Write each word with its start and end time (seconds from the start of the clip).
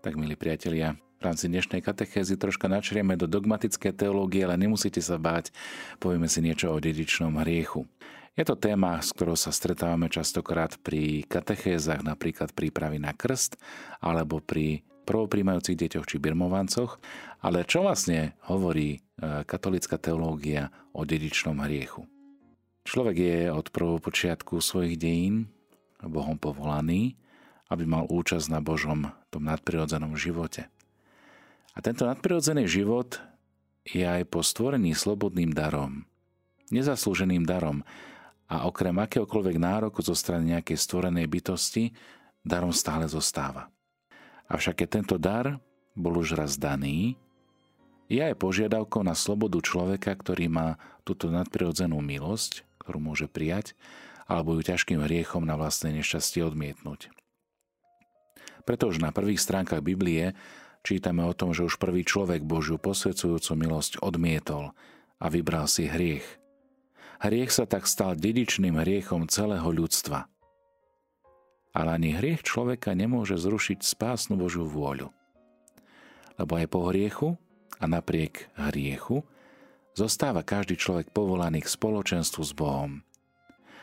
Tak, 0.00 0.16
milí 0.16 0.32
priatelia, 0.32 0.96
v 1.20 1.28
rámci 1.28 1.44
dnešnej 1.44 1.84
katechézy 1.84 2.40
troška 2.40 2.72
načrieme 2.72 3.20
do 3.20 3.28
dogmatické 3.28 3.92
teológie, 3.92 4.48
ale 4.48 4.56
nemusíte 4.56 4.96
sa 5.04 5.20
báť, 5.20 5.52
povieme 6.00 6.24
si 6.24 6.40
niečo 6.40 6.72
o 6.72 6.80
dedičnom 6.80 7.36
hriechu. 7.44 7.84
Je 8.32 8.48
to 8.48 8.56
téma, 8.56 8.96
s 9.04 9.12
ktorou 9.12 9.36
sa 9.36 9.52
stretávame 9.52 10.08
častokrát 10.08 10.80
pri 10.80 11.28
katechézach, 11.28 12.00
napríklad 12.00 12.56
prípravy 12.56 12.96
na 12.96 13.12
krst, 13.12 13.60
alebo 14.00 14.40
pri 14.40 14.80
prvopríjmajúcich 15.04 15.76
deťoch 15.76 16.08
či 16.08 16.16
birmovancoch. 16.16 16.96
Ale 17.44 17.68
čo 17.68 17.84
vlastne 17.84 18.40
hovorí 18.48 18.96
e, 18.96 18.98
katolická 19.44 20.00
teológia 20.00 20.72
o 20.96 21.04
dedičnom 21.04 21.60
hriechu? 21.60 22.08
Človek 22.88 23.16
je 23.20 23.38
od 23.52 23.68
prvopočiatku 23.68 24.64
svojich 24.64 24.96
dejín 24.96 25.52
Bohom 26.00 26.40
povolaný, 26.40 27.20
aby 27.70 27.86
mal 27.86 28.04
účasť 28.10 28.50
na 28.50 28.58
Božom 28.58 29.14
tom 29.30 29.46
nadprirodzenom 29.46 30.18
živote. 30.18 30.66
A 31.72 31.78
tento 31.78 32.02
nadprirodzený 32.02 32.66
život 32.66 33.22
je 33.86 34.02
aj 34.02 34.26
po 34.26 34.42
stvorení 34.42 34.92
slobodným 34.92 35.54
darom, 35.54 36.04
nezaslúženým 36.74 37.46
darom 37.46 37.86
a 38.50 38.66
okrem 38.66 38.98
akéhokoľvek 38.98 39.56
nároku 39.62 40.02
zo 40.02 40.18
strany 40.18 40.58
nejakej 40.58 40.76
stvorenej 40.76 41.30
bytosti, 41.30 41.94
darom 42.42 42.74
stále 42.74 43.06
zostáva. 43.06 43.70
Avšak 44.50 44.82
keď 44.82 44.88
tento 44.90 45.16
dar 45.16 45.62
bol 45.94 46.18
už 46.18 46.34
raz 46.34 46.58
daný, 46.58 47.14
je 48.10 48.18
aj 48.18 48.34
požiadavkou 48.42 49.06
na 49.06 49.14
slobodu 49.14 49.62
človeka, 49.62 50.10
ktorý 50.10 50.50
má 50.50 50.68
túto 51.06 51.30
nadprirodzenú 51.30 52.02
milosť, 52.02 52.66
ktorú 52.82 52.98
môže 52.98 53.30
prijať, 53.30 53.78
alebo 54.26 54.58
ju 54.58 54.66
ťažkým 54.66 54.98
hriechom 55.06 55.46
na 55.46 55.54
vlastné 55.54 55.94
nešťastie 56.02 56.42
odmietnúť. 56.42 57.14
Preto 58.64 58.90
už 58.90 59.00
na 59.00 59.10
prvých 59.10 59.40
stránkach 59.40 59.84
Biblie 59.84 60.36
čítame 60.84 61.24
o 61.24 61.36
tom, 61.36 61.52
že 61.52 61.66
už 61.66 61.76
prvý 61.76 62.04
človek 62.04 62.44
Božiu 62.44 62.80
posvedzujúcu 62.80 63.52
milosť 63.56 64.00
odmietol 64.00 64.72
a 65.20 65.26
vybral 65.28 65.68
si 65.68 65.88
hriech. 65.88 66.24
Hriech 67.20 67.52
sa 67.52 67.68
tak 67.68 67.84
stal 67.84 68.16
dedičným 68.16 68.80
hriechom 68.80 69.28
celého 69.28 69.68
ľudstva. 69.68 70.24
Ale 71.76 71.90
ani 71.92 72.16
hriech 72.16 72.40
človeka 72.42 72.96
nemôže 72.96 73.36
zrušiť 73.36 73.84
spásnu 73.84 74.40
Božiu 74.40 74.64
vôľu. 74.64 75.12
Lebo 76.40 76.52
aj 76.56 76.66
po 76.72 76.88
hriechu 76.88 77.28
a 77.76 77.84
napriek 77.84 78.48
hriechu 78.56 79.22
zostáva 79.92 80.40
každý 80.40 80.80
človek 80.80 81.12
povolaný 81.12 81.60
k 81.60 81.68
spoločenstvu 81.68 82.40
s 82.40 82.52
Bohom 82.56 83.04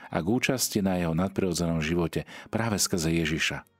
a 0.07 0.17
k 0.23 0.27
účasti 0.27 0.79
na 0.79 0.99
jeho 0.99 1.11
nadprirodzenom 1.11 1.83
živote 1.83 2.23
práve 2.47 2.79
skrze 2.79 3.11
Ježiša. 3.11 3.76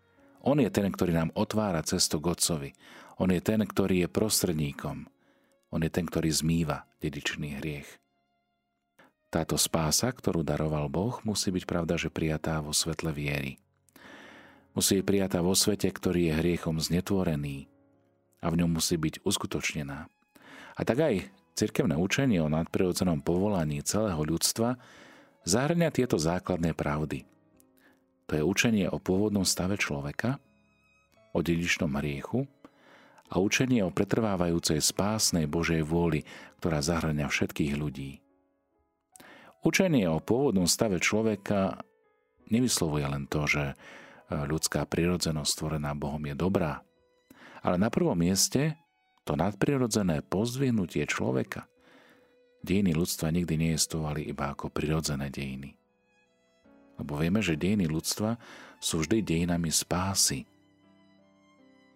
On 0.48 0.56
je 0.56 0.72
ten, 0.72 0.88
ktorý 0.88 1.12
nám 1.12 1.36
otvára 1.36 1.84
cestu 1.84 2.24
k 2.24 2.32
Otcovi. 2.32 2.72
On 3.20 3.28
je 3.28 3.44
ten, 3.44 3.60
ktorý 3.60 4.08
je 4.08 4.10
prostredníkom. 4.10 5.12
On 5.76 5.82
je 5.84 5.92
ten, 5.92 6.08
ktorý 6.08 6.32
zmýva 6.32 6.88
dedičný 7.04 7.60
hriech. 7.60 8.00
Táto 9.28 9.60
spása, 9.60 10.08
ktorú 10.08 10.48
daroval 10.48 10.88
Boh, 10.88 11.20
musí 11.28 11.52
byť 11.52 11.68
pravda, 11.68 12.00
že 12.00 12.08
prijatá 12.08 12.64
vo 12.64 12.72
svetle 12.72 13.12
viery. 13.12 13.60
Musí 14.72 15.04
byť 15.04 15.04
prijatá 15.04 15.44
vo 15.44 15.52
svete, 15.52 15.92
ktorý 15.92 16.32
je 16.32 16.40
hriechom 16.40 16.80
znetvorený 16.80 17.68
a 18.40 18.48
v 18.48 18.64
ňom 18.64 18.80
musí 18.80 18.96
byť 18.96 19.28
uskutočnená. 19.28 20.08
A 20.78 20.82
tak 20.88 21.04
aj 21.04 21.28
cirkevné 21.60 22.00
učenie 22.00 22.40
o 22.40 22.48
nadprirodzenom 22.48 23.20
povolaní 23.20 23.84
celého 23.84 24.24
ľudstva 24.24 24.80
zahrňa 25.44 25.92
tieto 25.92 26.16
základné 26.16 26.72
pravdy. 26.72 27.28
To 28.28 28.32
je 28.36 28.44
učenie 28.44 28.92
o 28.92 29.00
pôvodnom 29.00 29.48
stave 29.48 29.80
človeka, 29.80 30.40
o 31.32 31.40
dedičnom 31.40 31.96
hriechu, 32.00 32.44
a 33.28 33.44
učenie 33.44 33.84
o 33.84 33.92
pretrvávajúcej 33.92 34.80
spásnej 34.80 35.52
Božej 35.52 35.84
vôli, 35.84 36.24
ktorá 36.60 36.80
zahrania 36.80 37.28
všetkých 37.28 37.76
ľudí. 37.76 38.24
Učenie 39.68 40.08
o 40.08 40.24
pôvodnom 40.24 40.64
stave 40.64 41.04
človeka 41.04 41.84
nevyslovuje 42.48 43.04
len 43.04 43.28
to, 43.28 43.44
že 43.44 43.64
e, 43.72 43.76
ľudská 44.32 44.88
prirodzenosť 44.88 45.50
stvorená 45.52 45.92
Bohom 45.92 46.24
je 46.24 46.36
dobrá, 46.40 46.88
ale 47.60 47.76
na 47.76 47.92
prvom 47.92 48.16
mieste 48.16 48.80
to 49.28 49.36
nadprirodzené 49.36 50.24
pozdvihnutie 50.24 51.04
človeka. 51.04 51.68
Dejiny 52.64 52.96
ľudstva 52.96 53.28
nikdy 53.36 53.60
nejestovali 53.60 54.24
iba 54.24 54.56
ako 54.56 54.72
prirodzené 54.72 55.28
dejiny. 55.28 55.77
Lebo 56.98 57.18
vieme, 57.18 57.42
že 57.42 57.58
dejiny 57.58 57.86
ľudstva 57.86 58.38
sú 58.82 59.06
vždy 59.06 59.22
dejinami 59.22 59.70
spásy. 59.70 60.46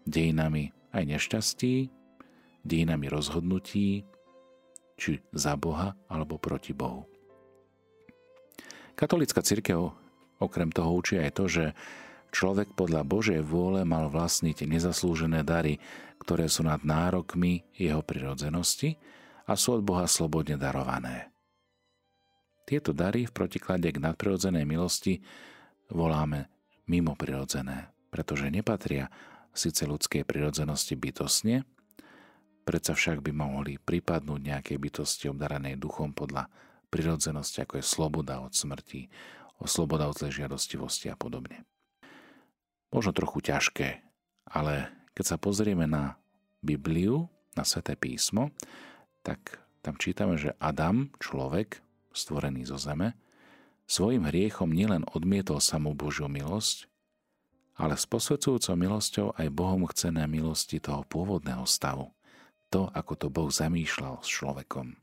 Dejinami 0.06 0.74
aj 0.94 1.04
nešťastí, 1.06 1.90
dínami 2.62 3.06
rozhodnutí, 3.10 4.06
či 5.02 5.18
za 5.34 5.58
Boha 5.58 5.98
alebo 6.06 6.38
proti 6.38 6.78
Bohu. 6.78 7.10
Katolická 8.94 9.42
církev 9.42 9.90
okrem 10.38 10.70
toho 10.70 10.94
učí 10.94 11.18
aj 11.18 11.32
to, 11.34 11.46
že 11.50 11.66
človek 12.30 12.78
podľa 12.78 13.02
Božej 13.02 13.42
vôle 13.42 13.82
mal 13.82 14.14
vlastniť 14.14 14.70
nezaslúžené 14.70 15.42
dary, 15.42 15.82
ktoré 16.22 16.46
sú 16.46 16.62
nad 16.62 16.86
nárokmi 16.86 17.66
jeho 17.74 18.06
prirodzenosti 18.06 19.02
a 19.50 19.58
sú 19.58 19.82
od 19.82 19.84
Boha 19.86 20.06
slobodne 20.06 20.54
darované. 20.54 21.31
Tieto 22.66 22.94
dary 22.94 23.26
v 23.28 23.36
protiklade 23.36 23.90
k 23.92 24.02
nadprirodzenej 24.02 24.64
milosti 24.64 25.20
voláme 25.92 26.48
mimo 26.88 27.18
prirodzené, 27.18 27.92
pretože 28.14 28.48
nepatria 28.48 29.12
síce 29.52 29.84
ľudskej 29.84 30.24
prirodzenosti 30.24 30.96
bytosne, 30.96 31.68
predsa 32.64 32.96
však 32.96 33.20
by 33.20 33.32
mohli 33.36 33.76
pripadnúť 33.82 34.40
nejakej 34.40 34.78
bytosti 34.80 35.26
obdaranej 35.28 35.76
duchom 35.76 36.16
podľa 36.16 36.48
prirodzenosti, 36.88 37.64
ako 37.64 37.80
je 37.80 37.86
sloboda 37.86 38.40
od 38.40 38.56
smrti, 38.56 39.12
sloboda 39.64 40.08
od 40.10 40.18
zlej 40.18 40.46
žiadostivosti 40.46 41.12
a 41.12 41.16
podobne. 41.20 41.68
Možno 42.92 43.16
trochu 43.16 43.40
ťažké, 43.40 44.04
ale 44.52 44.92
keď 45.16 45.26
sa 45.26 45.38
pozrieme 45.40 45.88
na 45.88 46.20
Bibliu, 46.60 47.32
na 47.56 47.64
Sveté 47.64 47.96
písmo, 47.96 48.52
tak 49.24 49.60
tam 49.82 49.98
čítame, 49.98 50.38
že 50.38 50.56
Adam, 50.60 51.10
človek, 51.18 51.80
stvorený 52.14 52.68
zo 52.68 52.78
zeme, 52.78 53.18
svojim 53.90 54.24
hriechom 54.28 54.72
nielen 54.72 55.04
odmietol 55.12 55.60
samú 55.60 55.92
Božiu 55.92 56.32
milosť, 56.32 56.88
ale 57.76 57.98
s 57.98 58.06
posvedcujúcou 58.06 58.76
milosťou 58.78 59.28
aj 59.36 59.48
Bohom 59.52 59.84
chcené 59.90 60.30
milosti 60.30 60.78
toho 60.78 61.02
pôvodného 61.08 61.66
stavu. 61.66 62.14
To, 62.72 62.88
ako 62.96 63.14
to 63.20 63.28
Boh 63.28 63.52
zamýšľal 63.52 64.24
s 64.24 64.32
človekom. 64.32 64.96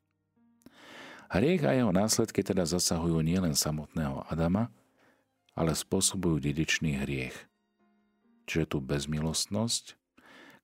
Hriech 1.29 1.61
a 1.69 1.77
jeho 1.77 1.93
následky 1.93 2.41
teda 2.41 2.65
zasahujú 2.65 3.21
nielen 3.21 3.53
samotného 3.53 4.25
Adama, 4.33 4.73
ale 5.53 5.77
spôsobujú 5.77 6.41
dedičný 6.41 7.05
hriech. 7.05 7.37
Čiže 8.49 8.73
tu 8.73 8.79
bezmilostnosť, 8.81 10.01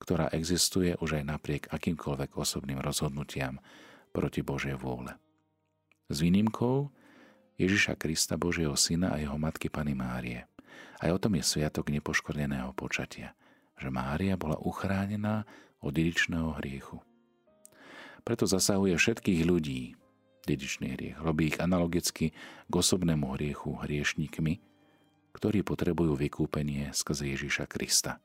ktorá 0.01 0.33
existuje 0.33 0.97
už 1.05 1.21
aj 1.21 1.25
napriek 1.29 1.63
akýmkoľvek 1.69 2.41
osobným 2.41 2.81
rozhodnutiam 2.81 3.61
proti 4.17 4.41
Božej 4.41 4.81
vôle. 4.81 5.13
S 6.13 6.17
výnimkou 6.21 6.91
Ježiša 7.61 7.95
Krista 7.97 8.35
Božieho 8.35 8.75
Syna 8.75 9.15
a 9.15 9.21
jeho 9.23 9.39
matky 9.39 9.71
Pany 9.71 9.95
Márie– 9.95 10.45
aj 11.05 11.11
o 11.11 11.19
tom 11.19 11.37
je 11.37 11.45
sviatok 11.45 11.91
nepoškodeného 11.91 12.73
počatia, 12.73 13.37
že 13.77 13.93
Mária 13.93 14.39
bola 14.39 14.57
uchránená 14.57 15.45
od 15.85 15.93
dedičného 15.93 16.57
hriechu. 16.63 17.03
Preto 18.25 18.49
zasahuje 18.49 18.97
všetkých 18.97 19.45
ľudí 19.45 20.01
dedičný 20.49 20.97
hriech. 20.97 21.21
Robí 21.21 21.53
ich 21.53 21.61
analogicky 21.61 22.33
k 22.69 22.73
osobnému 22.73 23.37
hriechu 23.37 23.77
hriešníkmi, 23.85 24.55
ktorí 25.37 25.61
potrebujú 25.61 26.17
vykúpenie 26.17 26.95
skrze 26.97 27.29
Ježíša 27.37 27.69
Krista. 27.69 28.23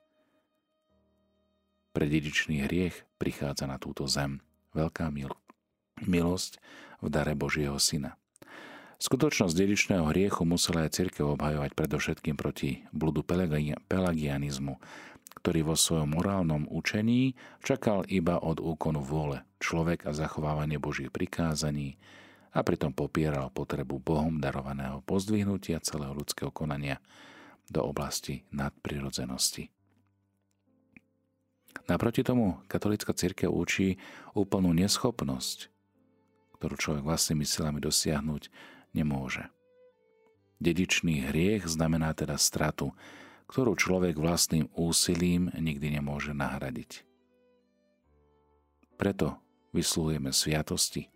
Pre 1.91 2.05
dedičný 2.05 2.63
hriech 2.63 3.03
prichádza 3.19 3.67
na 3.67 3.75
túto 3.75 4.07
zem 4.07 4.39
veľká 4.71 5.09
milosť 6.05 6.61
v 6.99 7.07
dare 7.07 7.33
Božieho 7.35 7.75
Syna. 7.79 8.19
Skutočnosť 8.99 9.55
dedičného 9.55 10.11
hriechu 10.11 10.43
musela 10.43 10.83
aj 10.83 10.99
cirkev 10.99 11.31
obhajovať 11.39 11.71
predovšetkým 11.71 12.35
proti 12.35 12.83
bludu 12.91 13.23
pelagianizmu, 13.23 14.75
ktorý 15.39 15.71
vo 15.71 15.75
svojom 15.79 16.19
morálnom 16.19 16.67
učení 16.67 17.39
čakal 17.63 18.03
iba 18.11 18.35
od 18.43 18.59
úkonu 18.59 18.99
vôle 18.99 19.47
človek 19.63 20.03
a 20.03 20.11
zachovávanie 20.11 20.83
Božích 20.83 21.15
prikázaní 21.15 21.95
a 22.51 22.59
pritom 22.59 22.91
popieral 22.91 23.47
potrebu 23.55 24.03
Bohom 24.03 24.43
darovaného 24.43 24.99
pozdvihnutia 25.07 25.79
celého 25.79 26.11
ľudského 26.11 26.51
konania 26.51 26.99
do 27.71 27.79
oblasti 27.85 28.43
nadprirodzenosti. 28.51 29.71
Naproti 31.87 32.25
tomu 32.25 32.59
katolická 32.67 33.15
církev 33.15 33.47
učí 33.47 33.95
úplnú 34.35 34.75
neschopnosť, 34.75 35.71
ktorú 36.59 36.75
človek 36.75 37.03
vlastnými 37.07 37.47
silami 37.47 37.79
dosiahnuť 37.79 38.51
nemôže. 38.91 39.47
Dedičný 40.59 41.31
hriech 41.31 41.63
znamená 41.71 42.11
teda 42.11 42.35
stratu, 42.35 42.91
ktorú 43.47 43.79
človek 43.79 44.19
vlastným 44.19 44.67
úsilím 44.75 45.49
nikdy 45.55 45.95
nemôže 45.97 46.35
nahradiť. 46.35 47.07
Preto 48.99 49.39
vysluhujeme 49.71 50.35
sviatosti, 50.35 51.07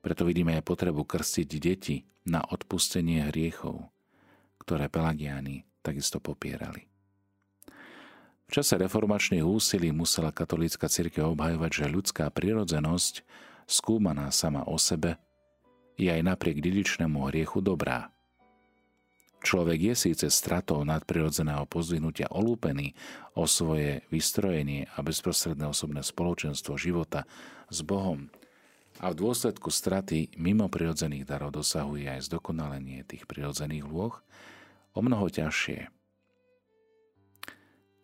preto 0.00 0.24
vidíme 0.24 0.56
aj 0.56 0.64
potrebu 0.64 1.04
krstiť 1.04 1.50
deti 1.60 2.08
na 2.24 2.40
odpustenie 2.40 3.28
hriechov, 3.28 3.92
ktoré 4.64 4.88
Pelagiáni 4.88 5.68
takisto 5.84 6.16
popierali. 6.24 6.88
V 8.48 8.58
čase 8.58 8.80
reformačných 8.80 9.46
úsilí 9.46 9.94
musela 9.94 10.34
katolícka 10.34 10.90
církev 10.90 11.36
obhajovať, 11.36 11.70
že 11.70 11.92
ľudská 11.92 12.26
prirodzenosť, 12.34 13.22
skúmaná 13.70 14.34
sama 14.34 14.66
o 14.66 14.74
sebe, 14.74 15.16
je 15.94 16.10
aj 16.10 16.26
napriek 16.26 16.58
dedičnému 16.58 17.30
hriechu 17.30 17.62
dobrá– 17.62 18.10
Človek 19.40 19.80
je 19.92 19.94
síce 19.96 20.26
stratou 20.28 20.84
nadprirodzeného 20.84 21.64
pozdvihnutia 21.64 22.28
olúpený 22.28 22.92
o 23.32 23.48
svoje 23.48 24.04
vystrojenie 24.12 24.84
a 24.92 25.00
bezprostredné 25.00 25.64
osobné 25.64 26.04
spoločenstvo 26.04 26.76
života 26.76 27.24
s 27.72 27.80
Bohom 27.80 28.28
a 29.00 29.08
v 29.08 29.16
dôsledku 29.16 29.72
straty 29.72 30.36
mimo 30.36 30.68
prirodzených 30.68 31.24
darov 31.24 31.56
dosahuje 31.56 32.04
aj 32.04 32.28
zdokonalenie 32.28 33.00
tých 33.08 33.24
prirodzených 33.24 33.88
lôh 33.88 34.12
o 34.92 35.00
mnoho 35.00 35.32
ťažšie. 35.32 35.88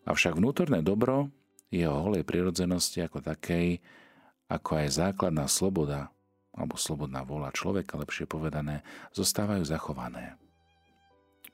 Avšak 0.09 0.41
vnútorné 0.41 0.81
dobro 0.81 1.29
jeho 1.69 2.01
holej 2.01 2.25
prirodzenosti 2.25 3.05
ako 3.05 3.21
takej, 3.21 3.85
ako 4.47 4.83
aj 4.83 4.89
základná 4.95 5.51
sloboda, 5.51 6.11
alebo 6.57 6.79
slobodná 6.79 7.27
vola 7.27 7.53
človeka, 7.53 8.01
lepšie 8.01 8.31
povedané, 8.31 8.81
zostávajú 9.13 9.67
zachované. 9.67 10.39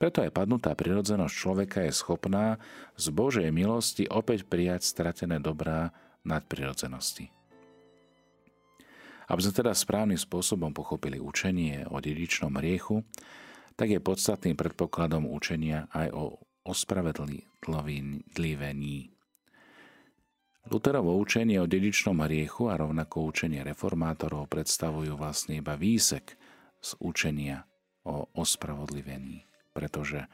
Preto 0.03 0.19
aj 0.25 0.35
padnutá 0.35 0.75
prirodzenosť 0.75 1.35
človeka 1.35 1.79
je 1.87 1.95
schopná 1.95 2.59
z 2.99 3.07
Božej 3.15 3.47
milosti 3.55 4.11
opäť 4.11 4.43
prijať 4.51 4.83
stratené 4.83 5.39
dobrá 5.39 5.95
nadprirodzenosti. 6.27 7.31
Aby 9.31 9.41
sme 9.47 9.55
teda 9.55 9.71
správnym 9.73 10.19
spôsobom 10.19 10.75
pochopili 10.75 11.23
učenie 11.23 11.87
o 11.87 12.03
dedičnom 12.03 12.59
riechu, 12.59 13.07
tak 13.79 13.95
je 13.95 14.03
podstatným 14.03 14.59
predpokladom 14.59 15.31
učenia 15.31 15.87
aj 15.95 16.11
o 16.13 16.43
ospravedlivení. 16.67 18.99
Luterovo 20.71 21.19
učenie 21.19 21.59
o 21.59 21.67
dedičnom 21.67 22.23
hriechu 22.23 22.71
a 22.71 22.79
rovnako 22.79 23.33
učenie 23.35 23.67
reformátorov 23.67 24.47
predstavujú 24.47 25.19
vlastne 25.19 25.59
iba 25.59 25.75
výsek 25.75 26.39
z 26.79 26.91
učenia 27.03 27.67
o 28.07 28.31
ospravedlivení 28.35 29.53
pretože 29.73 30.29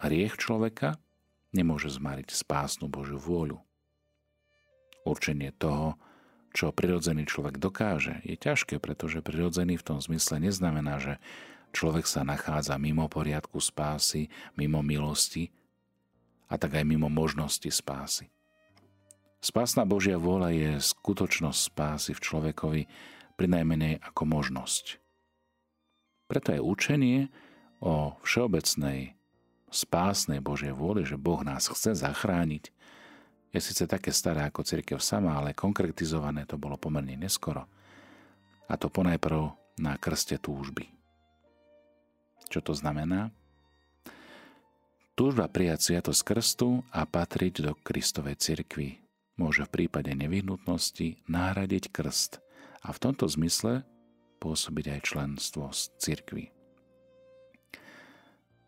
hriech 0.00 0.40
človeka 0.40 0.96
nemôže 1.52 1.92
zmariť 1.92 2.32
spásnu 2.32 2.88
Božiu 2.88 3.20
vôľu. 3.20 3.60
Určenie 5.06 5.54
toho, 5.54 6.00
čo 6.56 6.72
prirodzený 6.72 7.28
človek 7.28 7.60
dokáže, 7.60 8.24
je 8.26 8.34
ťažké, 8.34 8.80
pretože 8.80 9.22
prirodzený 9.22 9.78
v 9.78 9.86
tom 9.86 9.98
zmysle 10.00 10.42
neznamená, 10.42 10.98
že 10.98 11.14
človek 11.76 12.08
sa 12.08 12.26
nachádza 12.26 12.80
mimo 12.80 13.06
poriadku 13.06 13.60
spásy, 13.60 14.32
mimo 14.56 14.80
milosti 14.80 15.52
a 16.46 16.54
tak 16.58 16.78
aj 16.78 16.84
mimo 16.86 17.10
možnosti 17.10 17.66
spásy. 17.68 18.30
Spásna 19.42 19.86
Božia 19.86 20.18
vôľa 20.18 20.50
je 20.54 20.70
skutočnosť 20.80 21.60
spásy 21.60 22.10
v 22.16 22.24
človekovi 22.24 22.82
pri 23.36 23.46
najmenej 23.46 24.02
ako 24.02 24.22
možnosť. 24.26 24.98
Preto 26.26 26.50
je 26.50 26.60
učenie 26.62 27.30
o 27.78 28.18
všeobecnej 28.26 29.14
spásnej 29.70 30.42
Božej 30.42 30.74
vôli, 30.74 31.06
že 31.06 31.20
Boh 31.20 31.44
nás 31.46 31.68
chce 31.70 31.94
zachrániť, 31.94 32.74
je 33.56 33.60
síce 33.64 33.88
také 33.88 34.12
staré 34.12 34.44
ako 34.44 34.66
cirkev 34.68 35.00
sama, 35.00 35.38
ale 35.40 35.56
konkretizované 35.56 36.44
to 36.44 36.60
bolo 36.60 36.76
pomerne 36.76 37.16
neskoro. 37.16 37.64
A 38.68 38.76
to 38.76 38.92
ponajprv 38.92 39.48
na 39.80 39.96
krste 39.96 40.36
túžby. 40.36 40.92
Čo 42.52 42.60
to 42.60 42.72
znamená? 42.76 43.32
Túžba 45.16 45.48
prijať 45.48 45.80
sviatosť 45.80 46.22
krstu 46.28 46.84
a 46.92 47.08
patriť 47.08 47.64
do 47.64 47.72
Kristovej 47.72 48.36
cirkvi 48.36 49.00
môže 49.40 49.64
v 49.64 49.72
prípade 49.72 50.12
nevyhnutnosti 50.12 51.24
nahradiť 51.24 51.88
krst 51.88 52.44
a 52.84 52.92
v 52.92 53.00
tomto 53.00 53.24
zmysle 53.24 53.80
pôsobiť 54.44 54.92
aj 54.92 55.00
členstvo 55.08 55.72
z 55.72 55.88
cirkvi. 55.96 56.44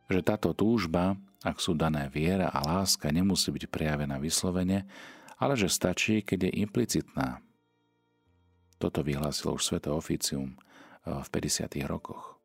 Že 0.09 0.25
táto 0.25 0.57
túžba, 0.57 1.21
ak 1.45 1.61
sú 1.61 1.77
dané 1.77 2.09
viera 2.09 2.49
a 2.49 2.65
láska, 2.65 3.13
nemusí 3.13 3.53
byť 3.53 3.69
prejavená 3.69 4.17
vyslovene, 4.17 4.89
ale 5.37 5.53
že 5.53 5.69
stačí, 5.69 6.25
keď 6.25 6.49
je 6.49 6.65
implicitná. 6.65 7.45
Toto 8.81 9.05
vyhlásilo 9.05 9.53
už 9.53 9.69
Sveto 9.69 9.93
oficium 9.93 10.57
eh, 11.05 11.13
v 11.13 11.29
50. 11.29 11.77
rokoch. 11.85 12.38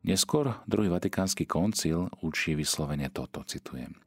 Neskôr 0.00 0.56
druhý 0.64 0.88
vatikánsky 0.88 1.44
koncil 1.44 2.08
učí 2.24 2.56
vyslovene 2.56 3.12
toto, 3.12 3.44
citujem. 3.44 4.00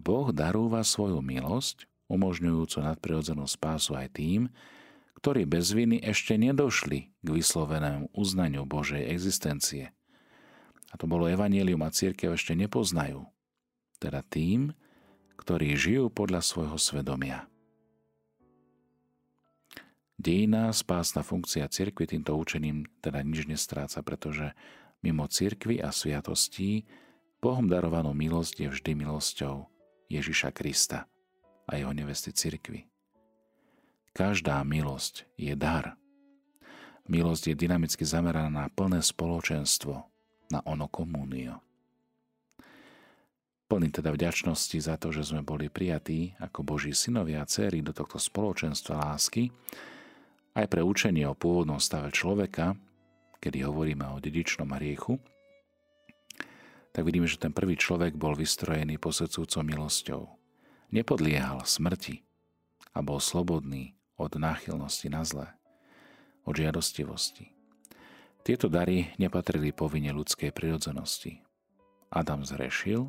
Boh 0.00 0.32
darúva 0.32 0.84
svoju 0.84 1.24
milosť, 1.24 1.88
umožňujúcu 2.08 2.84
nadprirodzenú 2.84 3.44
spásu 3.48 3.96
aj 3.96 4.16
tým, 4.16 4.52
ktorí 5.20 5.44
bez 5.44 5.76
viny 5.76 6.00
ešte 6.00 6.40
nedošli 6.40 7.12
k 7.20 7.28
vyslovenému 7.28 8.12
uznaniu 8.16 8.64
Božej 8.64 9.04
existencie. 9.12 9.92
A 10.90 10.94
to 10.96 11.04
bolo 11.04 11.28
evanílium 11.28 11.84
a 11.84 11.92
církev 11.92 12.34
ešte 12.34 12.56
nepoznajú. 12.56 13.28
Teda 14.00 14.24
tým, 14.24 14.72
ktorí 15.36 15.76
žijú 15.76 16.08
podľa 16.08 16.40
svojho 16.40 16.76
svedomia. 16.80 17.48
Dejná 20.20 20.68
spásna 20.76 21.24
funkcia 21.24 21.64
cirkvi 21.72 22.04
týmto 22.04 22.36
učením 22.36 22.84
teda 23.00 23.24
nič 23.24 23.48
nestráca, 23.48 24.04
pretože 24.04 24.52
mimo 25.00 25.24
cirkvy 25.26 25.80
a 25.80 25.92
sviatostí 25.92 26.84
Bohom 27.40 27.64
darovanú 27.72 28.12
milosť 28.12 28.54
je 28.64 28.68
vždy 28.68 28.92
milosťou 29.00 29.64
Ježiša 30.12 30.52
Krista 30.52 31.08
a 31.64 31.80
jeho 31.80 31.96
nevesty 31.96 32.36
cirkvi. 32.36 32.84
Každá 34.12 34.60
milosť 34.60 35.24
je 35.40 35.56
dar. 35.56 35.96
Milosť 37.08 37.54
je 37.54 37.54
dynamicky 37.56 38.04
zameraná 38.04 38.50
na 38.52 38.66
plné 38.68 39.00
spoločenstvo, 39.00 40.04
na 40.52 40.60
ono 40.68 40.84
komunio. 40.90 41.64
Plný 43.70 43.88
teda 43.94 44.10
vďačnosti 44.10 44.78
za 44.82 44.98
to, 44.98 45.14
že 45.14 45.30
sme 45.30 45.46
boli 45.46 45.70
prijatí 45.70 46.34
ako 46.42 46.66
Boží 46.66 46.90
synovia 46.90 47.40
a 47.40 47.48
céry 47.48 47.80
do 47.80 47.94
tohto 47.94 48.18
spoločenstva 48.18 49.14
lásky, 49.14 49.54
aj 50.58 50.66
pre 50.66 50.82
učenie 50.82 51.24
o 51.30 51.38
pôvodnom 51.38 51.78
stave 51.78 52.10
človeka, 52.10 52.74
kedy 53.40 53.64
hovoríme 53.64 54.04
o 54.12 54.20
dedičnom 54.20 54.68
hriechu, 54.76 55.18
tak 56.90 57.06
vidíme, 57.06 57.26
že 57.26 57.40
ten 57.40 57.54
prvý 57.54 57.78
človek 57.78 58.18
bol 58.18 58.34
vystrojený 58.36 58.98
posvedcúcou 58.98 59.62
milosťou. 59.62 60.22
Nepodliehal 60.90 61.62
smrti 61.62 62.26
a 62.92 62.98
bol 63.00 63.22
slobodný 63.22 63.94
od 64.18 64.34
náchylnosti 64.36 65.08
na 65.08 65.22
zlé, 65.22 65.48
od 66.42 66.58
žiadostivosti. 66.58 67.54
Tieto 68.42 68.66
dary 68.66 69.14
nepatrili 69.20 69.70
povinne 69.70 70.10
ľudskej 70.10 70.50
prirodzenosti. 70.50 71.40
Adam 72.10 72.42
zrešil, 72.42 73.08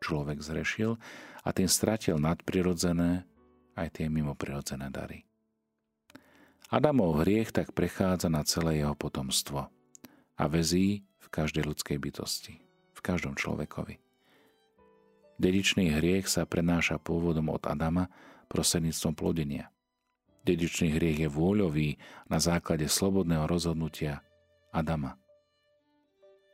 človek 0.00 0.40
zrešil 0.40 0.96
a 1.44 1.48
tým 1.52 1.68
stratil 1.68 2.16
nadprirodzené 2.16 3.28
aj 3.76 4.00
tie 4.00 4.06
mimoprirodzené 4.08 4.88
dary. 4.88 5.28
Adamov 6.74 7.22
hriech 7.22 7.54
tak 7.54 7.70
prechádza 7.70 8.26
na 8.26 8.42
celé 8.42 8.82
jeho 8.82 8.98
potomstvo 8.98 9.70
a 10.34 10.44
vezí 10.50 11.06
v 11.22 11.26
každej 11.30 11.70
ľudskej 11.70 12.02
bytosti, 12.02 12.58
v 12.90 12.98
každom 12.98 13.38
človekovi. 13.38 14.02
Dedičný 15.38 15.94
hriech 15.94 16.26
sa 16.26 16.42
prenáša 16.42 16.98
pôvodom 16.98 17.46
od 17.54 17.62
Adama 17.70 18.10
prostredníctvom 18.50 19.14
plodenia. 19.14 19.70
Dedičný 20.42 20.98
hriech 20.98 21.22
je 21.22 21.28
vôľový 21.30 21.94
na 22.26 22.42
základe 22.42 22.90
slobodného 22.90 23.46
rozhodnutia 23.46 24.26
Adama. 24.74 25.14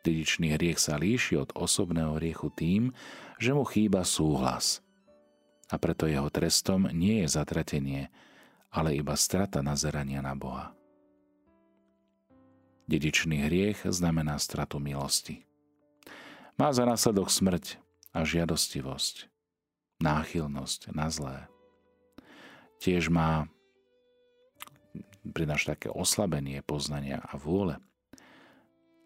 Dedičný 0.05 0.53
hriech 0.53 0.85
sa 0.85 1.01
líši 1.01 1.41
od 1.41 1.49
osobného 1.57 2.21
hriechu 2.21 2.53
tým, 2.53 2.93
že 3.41 3.57
mu 3.57 3.65
chýba 3.65 4.05
súhlas. 4.05 4.85
A 5.73 5.81
preto 5.81 6.05
jeho 6.05 6.29
trestom 6.29 6.93
nie 6.93 7.25
je 7.25 7.29
zatratenie, 7.33 8.13
ale 8.71 8.95
iba 8.95 9.19
strata 9.19 9.63
nazerania 9.63 10.23
na 10.23 10.39
Boha. 10.39 10.71
Dedičný 12.91 13.47
hriech 13.47 13.87
znamená 13.87 14.39
stratu 14.39 14.83
milosti. 14.83 15.47
Má 16.59 16.75
za 16.75 16.83
následok 16.83 17.31
smrť 17.31 17.79
a 18.11 18.27
žiadostivosť, 18.27 19.31
náchylnosť 20.03 20.81
na 20.91 21.07
zlé. 21.07 21.47
Tiež 22.83 23.07
má 23.11 23.47
prináša 25.23 25.79
také 25.79 25.93
oslabenie 25.93 26.65
poznania 26.67 27.23
a 27.23 27.39
vôle. 27.39 27.79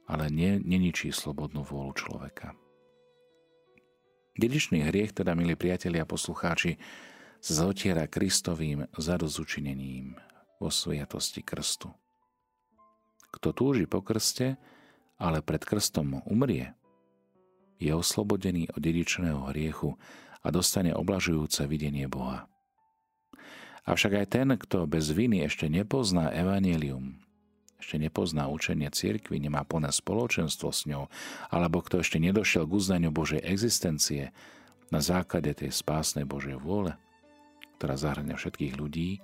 ale 0.05 0.29
ne, 0.29 0.61
neničí 0.61 1.09
slobodnú 1.13 1.65
vôľu 1.65 1.97
človeka. 1.97 2.53
Dedičný 4.35 4.85
hriech, 4.91 5.15
teda, 5.15 5.33
milí 5.33 5.55
priatelia 5.55 6.05
a 6.05 6.11
poslucháči, 6.11 6.77
zotiera 7.53 8.09
Kristovým 8.09 8.89
zadozučinením 8.97 10.17
vo 10.57 10.73
sviatosti 10.73 11.45
krstu. 11.45 11.93
Kto 13.29 13.53
túži 13.53 13.85
po 13.85 14.01
krste, 14.01 14.57
ale 15.21 15.45
pred 15.45 15.61
krstom 15.61 16.25
umrie, 16.25 16.73
je 17.77 17.93
oslobodený 17.93 18.73
od 18.73 18.81
dedičného 18.81 19.53
hriechu 19.53 20.01
a 20.41 20.49
dostane 20.49 20.97
oblažujúce 20.97 21.69
videnie 21.69 22.09
Boha. 22.09 22.49
Avšak 23.85 24.25
aj 24.25 24.27
ten, 24.33 24.49
kto 24.57 24.89
bez 24.89 25.13
viny 25.13 25.45
ešte 25.45 25.69
nepozná 25.69 26.33
evanelium, 26.33 27.21
ešte 27.77 28.01
nepozná 28.01 28.49
učenie 28.49 28.89
cirkvi, 28.89 29.37
nemá 29.37 29.61
plné 29.69 29.93
spoločenstvo 29.93 30.73
s 30.73 30.89
ňou, 30.89 31.13
alebo 31.53 31.85
kto 31.85 32.01
ešte 32.01 32.17
nedošiel 32.17 32.65
k 32.65 32.73
uznaniu 32.73 33.13
Božej 33.13 33.45
existencie 33.45 34.33
na 34.89 35.05
základe 35.05 35.53
tej 35.53 35.69
spásnej 35.69 36.25
Božej 36.25 36.57
vôle, 36.57 36.97
ktorá 37.79 37.99
zahrania 37.99 38.39
všetkých 38.39 38.75
ľudí, 38.79 39.21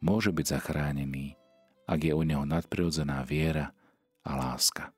môže 0.00 0.30
byť 0.34 0.46
zachránený, 0.46 1.38
ak 1.86 2.00
je 2.02 2.12
u 2.12 2.22
neho 2.26 2.42
nadprirodzená 2.42 3.22
viera 3.22 3.72
a 4.26 4.30
láska. 4.34 4.90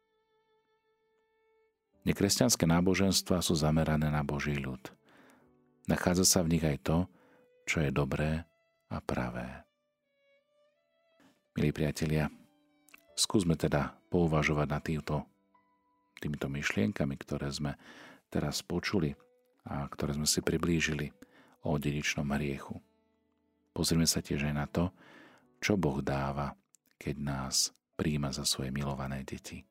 Nekresťanské 2.09 2.65
náboženstva 2.65 3.45
sú 3.45 3.53
zamerané 3.53 4.09
na 4.09 4.25
Boží 4.25 4.57
ľud. 4.57 4.81
Nachádza 5.85 6.25
sa 6.25 6.41
v 6.41 6.57
nich 6.57 6.65
aj 6.65 6.81
to, 6.81 6.99
čo 7.69 7.85
je 7.85 7.93
dobré 7.93 8.49
a 8.89 8.97
pravé. 9.05 9.69
Milí 11.53 11.75
priatelia, 11.75 12.33
skúsme 13.13 13.61
teda 13.61 13.93
pouvažovať 14.09 14.69
na 14.71 14.81
týmto, 14.81 15.27
týmito 16.17 16.49
myšlienkami, 16.49 17.19
ktoré 17.21 17.53
sme 17.53 17.77
teraz 18.33 18.65
počuli 18.65 19.13
a 19.69 19.85
ktoré 19.93 20.17
sme 20.17 20.25
si 20.25 20.41
priblížili 20.41 21.13
o 21.63 21.79
dedičnom 21.79 22.29
hriechu. 22.35 22.79
Pozrime 23.75 24.07
sa 24.07 24.19
tiež 24.19 24.51
aj 24.51 24.55
na 24.55 24.67
to, 24.67 24.91
čo 25.59 25.79
Boh 25.79 26.03
dáva, 26.03 26.55
keď 26.99 27.15
nás 27.19 27.71
príjma 27.99 28.31
za 28.31 28.47
svoje 28.47 28.71
milované 28.71 29.27
deti. 29.27 29.67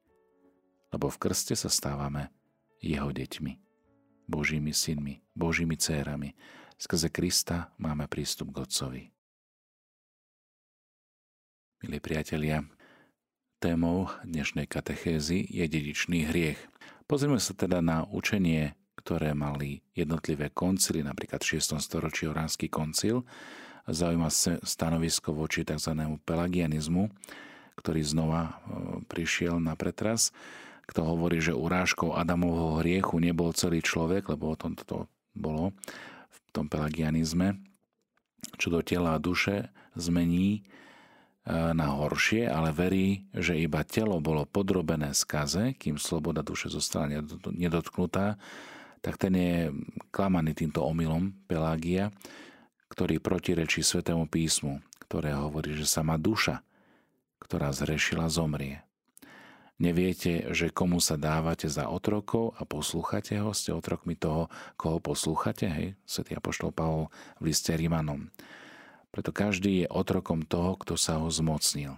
Lebo 0.92 1.12
v 1.12 1.20
krste 1.20 1.56
sa 1.56 1.68
stávame 1.68 2.32
jeho 2.80 3.12
deťmi, 3.12 3.54
Božími 4.28 4.72
synmi, 4.72 5.24
Božími 5.36 5.76
cérami, 5.80 6.36
Skrze 6.78 7.10
Krista 7.10 7.74
máme 7.82 8.06
prístup 8.06 8.54
k 8.54 8.62
Otcovi. 8.62 9.04
Milí 11.82 11.98
priatelia, 11.98 12.62
témou 13.58 14.14
dnešnej 14.22 14.70
katechézy 14.70 15.42
je 15.50 15.66
dedičný 15.66 16.30
hriech. 16.30 16.62
Pozrieme 17.10 17.42
sa 17.42 17.58
teda 17.58 17.82
na 17.82 18.06
učenie, 18.06 18.78
ktoré 18.98 19.32
mali 19.38 19.86
jednotlivé 19.94 20.50
koncily, 20.52 21.06
napríklad 21.06 21.46
v 21.46 21.62
6. 21.62 21.78
storočí 21.80 22.26
Oránsky 22.28 22.68
koncil, 22.68 23.24
zaujíma 23.88 24.28
stanovisko 24.66 25.32
voči 25.32 25.64
tzv. 25.64 25.96
pelagianizmu, 26.28 27.08
ktorý 27.80 28.02
znova 28.04 28.42
e, 28.44 28.52
prišiel 29.08 29.62
na 29.62 29.78
pretras, 29.78 30.36
kto 30.90 31.04
hovorí, 31.04 31.40
že 31.40 31.56
urážkou 31.56 32.16
Adamovho 32.16 32.80
hriechu 32.82 33.20
nebol 33.20 33.54
celý 33.56 33.80
človek, 33.84 34.28
lebo 34.34 34.52
o 34.52 34.60
tom 34.60 34.76
to 34.76 35.08
bolo, 35.38 35.72
tom 36.58 36.66
pelagianizme, 36.66 37.62
čo 38.58 38.74
do 38.74 38.82
tela 38.82 39.14
a 39.14 39.22
duše 39.22 39.70
zmení 39.94 40.50
e, 40.58 40.62
na 41.54 41.94
horšie, 41.94 42.50
ale 42.50 42.74
verí, 42.74 43.30
že 43.38 43.54
iba 43.54 43.86
telo 43.86 44.18
bolo 44.18 44.50
podrobené 44.50 45.14
skaze, 45.14 45.78
kým 45.78 46.02
sloboda 46.02 46.42
duše 46.42 46.74
zostala 46.74 47.22
nedotknutá, 47.54 48.42
tak 49.02 49.18
ten 49.22 49.34
je 49.36 49.56
klamaný 50.10 50.54
týmto 50.58 50.84
omylom 50.84 51.34
Pelágia, 51.46 52.10
ktorý 52.88 53.20
protirečí 53.22 53.84
Svetému 53.84 54.26
písmu, 54.32 54.82
ktoré 55.06 55.36
hovorí, 55.36 55.76
že 55.76 55.86
sama 55.86 56.16
duša, 56.20 56.64
ktorá 57.40 57.72
zrešila, 57.72 58.28
zomrie. 58.32 58.88
Neviete, 59.78 60.50
že 60.58 60.74
komu 60.74 60.98
sa 60.98 61.22
dávate 61.22 61.70
za 61.70 61.86
otrokov 61.86 62.58
a 62.58 62.66
poslúchate 62.66 63.38
ho, 63.38 63.54
ste 63.54 63.70
otrokmi 63.70 64.18
toho, 64.18 64.50
koho 64.74 64.98
poslúchate, 64.98 65.70
hej? 65.70 65.88
Svetý 66.02 66.34
Apoštol 66.34 66.74
Pavol 66.74 67.14
v 67.38 67.54
liste 67.54 67.70
Rímanom. 67.78 68.34
Preto 69.14 69.30
každý 69.30 69.86
je 69.86 69.88
otrokom 69.94 70.42
toho, 70.42 70.82
kto 70.82 70.98
sa 70.98 71.22
ho 71.22 71.30
zmocnil. 71.30 71.94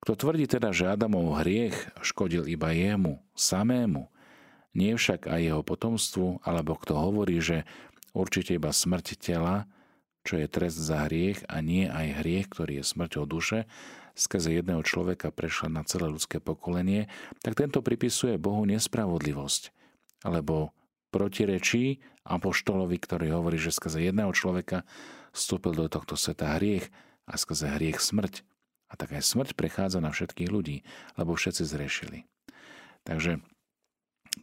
Kto 0.00 0.16
tvrdí 0.16 0.48
teda, 0.48 0.72
že 0.72 0.88
Adamov 0.88 1.44
hriech 1.44 1.76
škodil 2.00 2.48
iba 2.48 2.72
jemu, 2.72 3.20
samému, 3.36 4.08
nie 4.74 4.94
však 4.94 5.26
aj 5.26 5.40
jeho 5.40 5.62
potomstvu, 5.66 6.46
alebo 6.46 6.78
kto 6.78 6.94
hovorí, 6.94 7.42
že 7.42 7.66
určite 8.14 8.54
iba 8.54 8.70
smrť 8.70 9.06
tela, 9.18 9.66
čo 10.22 10.36
je 10.36 10.46
trest 10.46 10.76
za 10.76 11.08
hriech 11.08 11.42
a 11.48 11.64
nie 11.64 11.88
aj 11.88 12.22
hriech, 12.22 12.46
ktorý 12.52 12.80
je 12.80 12.84
smrťou 12.84 13.24
duše, 13.24 13.64
skrze 14.14 14.52
jedného 14.52 14.84
človeka 14.84 15.32
prešla 15.32 15.72
na 15.72 15.82
celé 15.86 16.12
ľudské 16.12 16.38
pokolenie, 16.42 17.08
tak 17.40 17.56
tento 17.56 17.80
pripisuje 17.80 18.36
Bohu 18.36 18.62
nespravodlivosť, 18.68 19.72
alebo 20.28 20.76
protirečí 21.10 22.04
apoštolovi, 22.28 22.96
ktorý 23.00 23.32
hovorí, 23.34 23.56
že 23.56 23.74
skrze 23.74 24.04
jedného 24.04 24.30
človeka 24.36 24.84
vstúpil 25.32 25.74
do 25.74 25.86
tohto 25.88 26.14
sveta 26.14 26.60
hriech 26.60 26.92
a 27.26 27.34
skrze 27.40 27.70
hriech 27.80 27.98
smrť. 27.98 28.44
A 28.90 28.98
tak 28.98 29.14
aj 29.14 29.22
smrť 29.22 29.54
prechádza 29.54 30.02
na 30.02 30.10
všetkých 30.10 30.50
ľudí, 30.50 30.82
lebo 31.14 31.38
všetci 31.38 31.62
zrešili. 31.62 32.26
Takže 33.06 33.38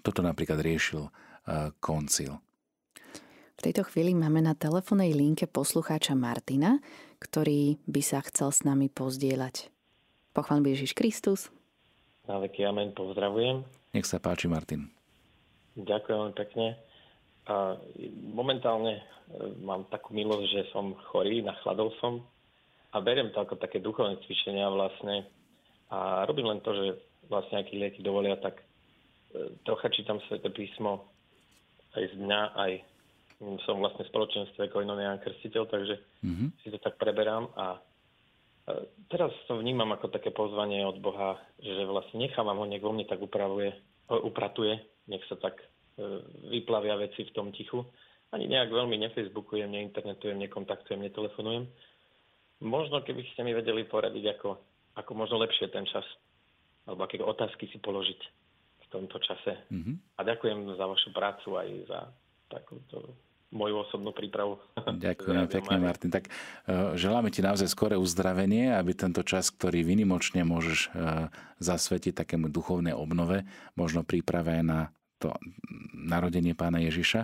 toto 0.08 0.24
napríklad 0.24 0.64
riešil 0.64 1.04
uh, 1.04 1.12
koncil. 1.84 2.40
V 3.58 3.66
tejto 3.66 3.84
chvíli 3.90 4.14
máme 4.16 4.40
na 4.40 4.56
telefónnej 4.56 5.12
linke 5.12 5.50
poslucháča 5.50 6.16
Martina, 6.16 6.80
ktorý 7.20 7.82
by 7.90 8.02
sa 8.06 8.24
chcel 8.24 8.54
s 8.54 8.62
nami 8.64 8.88
pozdieľať. 8.88 9.74
Pochvál 10.32 10.62
Ježiš 10.64 10.94
Kristus. 10.94 11.50
Na 12.30 12.38
veky 12.38 12.64
amen, 12.70 12.94
pozdravujem. 12.94 13.66
Nech 13.98 14.06
sa 14.06 14.22
páči, 14.22 14.46
Martin. 14.46 14.94
Ďakujem 15.74 16.38
pekne. 16.38 16.78
A 17.50 17.80
momentálne 18.36 19.00
e, 19.00 19.04
mám 19.64 19.88
takú 19.90 20.14
milosť, 20.14 20.46
že 20.52 20.62
som 20.76 20.94
chorý, 21.10 21.42
nachladol 21.42 21.96
som 21.98 22.22
a 22.92 23.00
beriem 23.00 23.32
to 23.32 23.40
ako 23.42 23.56
také 23.58 23.80
duchovné 23.80 24.20
cvičenia 24.28 24.68
vlastne. 24.70 25.26
A 25.88 26.28
robím 26.28 26.52
len 26.52 26.60
to, 26.62 26.76
že 26.76 26.86
vlastne 27.32 27.64
aký 27.64 27.80
lieky 27.80 28.04
dovolia, 28.04 28.36
tak 28.38 28.60
e, 28.60 28.66
trocha 29.64 29.88
čítam 29.92 30.20
Sveté 30.28 30.50
písmo 30.50 31.10
aj 31.96 32.04
z 32.12 32.16
dňa, 32.20 32.42
aj 32.56 32.72
som 33.66 33.78
vlastne 33.78 34.06
v 34.06 34.12
spoločenstve 34.12 34.74
Koinonian 34.74 35.22
Krstiteľ, 35.22 35.64
takže 35.70 35.96
mm-hmm. 36.26 36.48
si 36.62 36.68
to 36.74 36.82
tak 36.82 36.98
preberám 36.98 37.50
a 37.54 37.78
teraz 39.08 39.32
to 39.48 39.62
vnímam 39.62 39.88
ako 39.96 40.12
také 40.12 40.34
pozvanie 40.34 40.84
od 40.84 41.00
Boha, 41.00 41.40
že 41.62 41.88
vlastne 41.88 42.20
nechávam 42.20 42.60
ho, 42.60 42.66
nech 42.68 42.84
vo 42.84 42.92
mne 42.92 43.08
tak 43.08 43.22
upravuje, 43.22 43.72
upratuje, 44.12 44.76
nech 45.08 45.24
sa 45.32 45.40
tak 45.40 45.56
e, 45.62 45.66
vyplavia 46.52 47.00
veci 47.00 47.24
v 47.24 47.34
tom 47.34 47.56
tichu. 47.56 47.86
Ani 48.36 48.52
nejak 48.52 48.68
veľmi 48.68 49.00
nefacebookujem, 49.08 49.72
neinternetujem, 49.72 50.36
nekontaktujem, 50.36 51.00
netelefonujem. 51.00 51.64
Možno 52.60 53.00
keby 53.00 53.24
ste 53.32 53.48
mi 53.48 53.56
vedeli 53.56 53.88
poradiť, 53.88 54.36
ako, 54.36 54.50
ako 55.00 55.12
možno 55.16 55.40
lepšie 55.40 55.72
ten 55.72 55.88
čas, 55.88 56.04
alebo 56.84 57.08
aké 57.08 57.24
otázky 57.24 57.72
si 57.72 57.80
položiť 57.80 58.20
v 58.88 58.90
tomto 58.96 59.20
čase. 59.20 59.68
Mm-hmm. 59.68 59.96
A 60.16 60.22
ďakujem 60.24 60.60
za 60.80 60.86
vašu 60.88 61.10
prácu 61.12 61.60
aj 61.60 61.68
za 61.92 62.00
takúto 62.48 63.20
moju 63.52 63.80
osobnú 63.88 64.12
prípravu. 64.12 64.60
Ďakujem 65.08 65.48
pekne, 65.48 65.78
Martin. 65.80 66.12
Tak 66.12 66.28
uh, 66.28 66.96
želáme 67.00 67.32
ti 67.32 67.40
naozaj 67.40 67.72
skore 67.72 67.96
uzdravenie, 67.96 68.76
aby 68.76 68.92
tento 68.92 69.24
čas, 69.24 69.52
ktorý 69.52 69.88
vynimočne 69.88 70.44
môžeš 70.44 70.92
uh, 70.92 71.32
zasvetiť 71.64 72.12
takému 72.12 72.52
duchovnej 72.52 72.92
obnove, 72.92 73.48
možno 73.80 74.04
príprave 74.04 74.60
aj 74.60 74.64
na 74.64 74.80
to 75.18 75.32
narodenie 75.96 76.54
pána 76.54 76.84
Ježiša, 76.84 77.24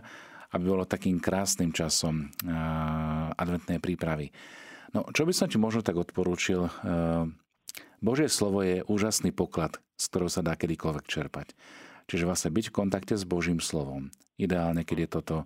aby 0.55 0.63
bolo 0.63 0.87
takým 0.87 1.19
krásnym 1.19 1.75
časom 1.75 2.31
uh, 2.47 3.35
adventnej 3.35 3.83
prípravy. 3.83 4.31
No, 4.95 5.03
čo 5.11 5.27
by 5.27 5.33
som 5.33 5.49
ti 5.49 5.57
možno 5.57 5.81
tak 5.81 5.97
odporúčil, 5.97 6.69
Božie 7.97 8.29
slovo 8.29 8.61
je 8.61 8.85
úžasný 8.85 9.33
poklad, 9.33 9.81
z 10.03 10.11
ktorého 10.11 10.31
sa 10.31 10.43
dá 10.43 10.59
kedykoľvek 10.59 11.05
čerpať. 11.07 11.55
Čiže 12.11 12.27
vlastne 12.27 12.51
byť 12.51 12.65
v 12.67 12.75
kontakte 12.75 13.15
s 13.15 13.23
Božím 13.23 13.63
slovom. 13.63 14.11
Ideálne, 14.35 14.83
keď 14.83 14.97
je 14.99 15.09
toto 15.09 15.35
e, 15.39 15.45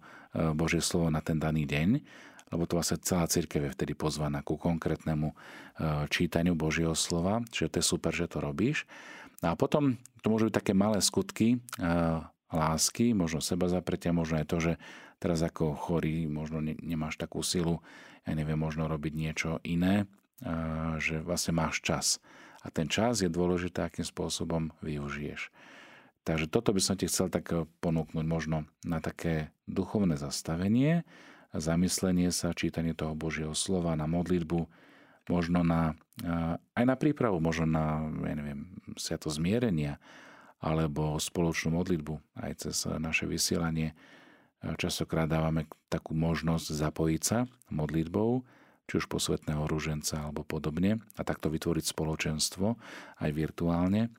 Božie 0.58 0.82
slovo 0.82 1.14
na 1.14 1.22
ten 1.22 1.38
daný 1.38 1.70
deň, 1.70 2.02
lebo 2.50 2.64
to 2.66 2.80
vlastne 2.80 2.98
celá 3.04 3.28
církev 3.28 3.68
je 3.68 3.76
vtedy 3.76 3.94
pozvaná 3.94 4.42
ku 4.42 4.58
konkrétnemu 4.58 5.32
e, 5.32 5.36
čítaniu 6.10 6.58
Božieho 6.58 6.98
slova, 6.98 7.46
čiže 7.54 7.78
to 7.78 7.80
je 7.84 7.86
super, 7.86 8.12
že 8.16 8.32
to 8.32 8.42
robíš. 8.42 8.90
A 9.46 9.54
potom 9.54 10.02
to 10.26 10.34
môžu 10.34 10.50
byť 10.50 10.56
také 10.58 10.74
malé 10.74 10.98
skutky 11.04 11.62
e, 11.78 11.88
lásky, 12.50 13.14
možno 13.14 13.44
seba 13.44 13.70
zapretia, 13.70 14.16
možno 14.16 14.42
aj 14.42 14.48
to, 14.50 14.58
že 14.58 14.74
teraz 15.22 15.44
ako 15.44 15.78
chorý 15.78 16.26
možno 16.26 16.64
nemáš 16.64 17.20
takú 17.20 17.44
silu, 17.44 17.84
ja 18.24 18.34
neviem, 18.34 18.58
možno 18.58 18.88
robiť 18.88 19.14
niečo 19.14 19.52
iné, 19.66 20.06
že 21.02 21.24
vlastne 21.26 21.58
máš 21.58 21.82
čas. 21.82 22.22
A 22.68 22.72
ten 22.76 22.92
čas 22.92 23.24
je 23.24 23.32
dôležité, 23.32 23.88
akým 23.88 24.04
spôsobom 24.04 24.76
využiješ. 24.84 25.48
Takže 26.28 26.52
toto 26.52 26.76
by 26.76 26.84
som 26.84 27.00
ti 27.00 27.08
chcel 27.08 27.32
tak 27.32 27.48
ponúknuť 27.80 28.26
možno 28.28 28.68
na 28.84 29.00
také 29.00 29.56
duchovné 29.72 30.20
zastavenie, 30.20 31.08
zamyslenie 31.56 32.36
sa, 32.36 32.52
čítanie 32.52 32.92
toho 32.92 33.16
Božieho 33.16 33.56
slova, 33.56 33.96
na 33.96 34.12
modlitbu, 34.12 34.68
možno 35.32 35.64
na, 35.64 35.96
aj 36.76 36.84
na 36.84 36.96
prípravu, 37.00 37.40
možno 37.40 37.64
na, 37.64 38.04
ja 38.28 38.36
neviem, 38.36 38.76
sviato 39.00 39.32
zmierenia, 39.32 40.04
alebo 40.60 41.16
spoločnú 41.16 41.80
modlitbu 41.80 42.20
aj 42.44 42.52
cez 42.68 42.84
naše 43.00 43.24
vysielanie. 43.24 43.96
Častokrát 44.60 45.32
dávame 45.32 45.70
takú 45.88 46.12
možnosť 46.12 46.76
zapojiť 46.76 47.22
sa 47.24 47.48
modlitbou, 47.72 48.44
či 48.88 49.04
už 49.04 49.12
posvetného 49.12 49.68
ruženca 49.68 50.24
alebo 50.24 50.48
podobne, 50.48 51.04
a 51.20 51.22
takto 51.28 51.52
vytvoriť 51.52 51.86
spoločenstvo 51.92 52.80
aj 53.20 53.30
virtuálne. 53.36 54.16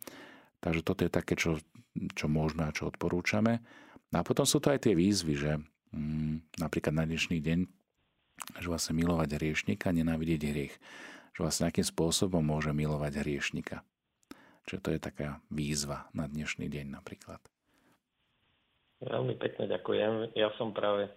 Takže 0.61 0.83
toto 0.85 1.03
je 1.07 1.11
také, 1.11 1.35
čo 1.35 1.57
čo 2.15 2.27
môžeme 2.31 2.67
a 2.67 2.75
čo 2.75 2.89
odporúčame. 2.89 3.61
A 4.15 4.21
potom 4.25 4.47
sú 4.47 4.63
to 4.63 4.73
aj 4.73 4.89
tie 4.89 4.95
výzvy, 4.95 5.35
že 5.37 5.53
mm, 5.93 6.61
napríklad 6.63 6.95
na 6.95 7.05
dnešný 7.05 7.43
deň, 7.43 7.59
že 8.63 8.67
vlastne 8.71 8.95
milovať 8.97 9.37
hriešnika, 9.37 9.93
nenávidieť 9.93 10.41
hriech. 10.49 10.75
Že 11.37 11.41
vlastne 11.45 11.65
akým 11.69 11.85
spôsobom 11.85 12.41
môže 12.41 12.71
milovať 12.73 13.21
hriešnika. 13.21 13.83
Čiže 14.69 14.81
to 14.85 14.89
je 14.95 15.01
taká 15.01 15.29
výzva 15.49 16.09
na 16.13 16.29
dnešný 16.29 16.69
deň 16.69 16.87
napríklad. 16.93 17.41
Veľmi 18.99 19.39
pekne 19.39 19.71
ďakujem. 19.71 20.35
Ja 20.35 20.51
som 20.59 20.75
práve, 20.75 21.13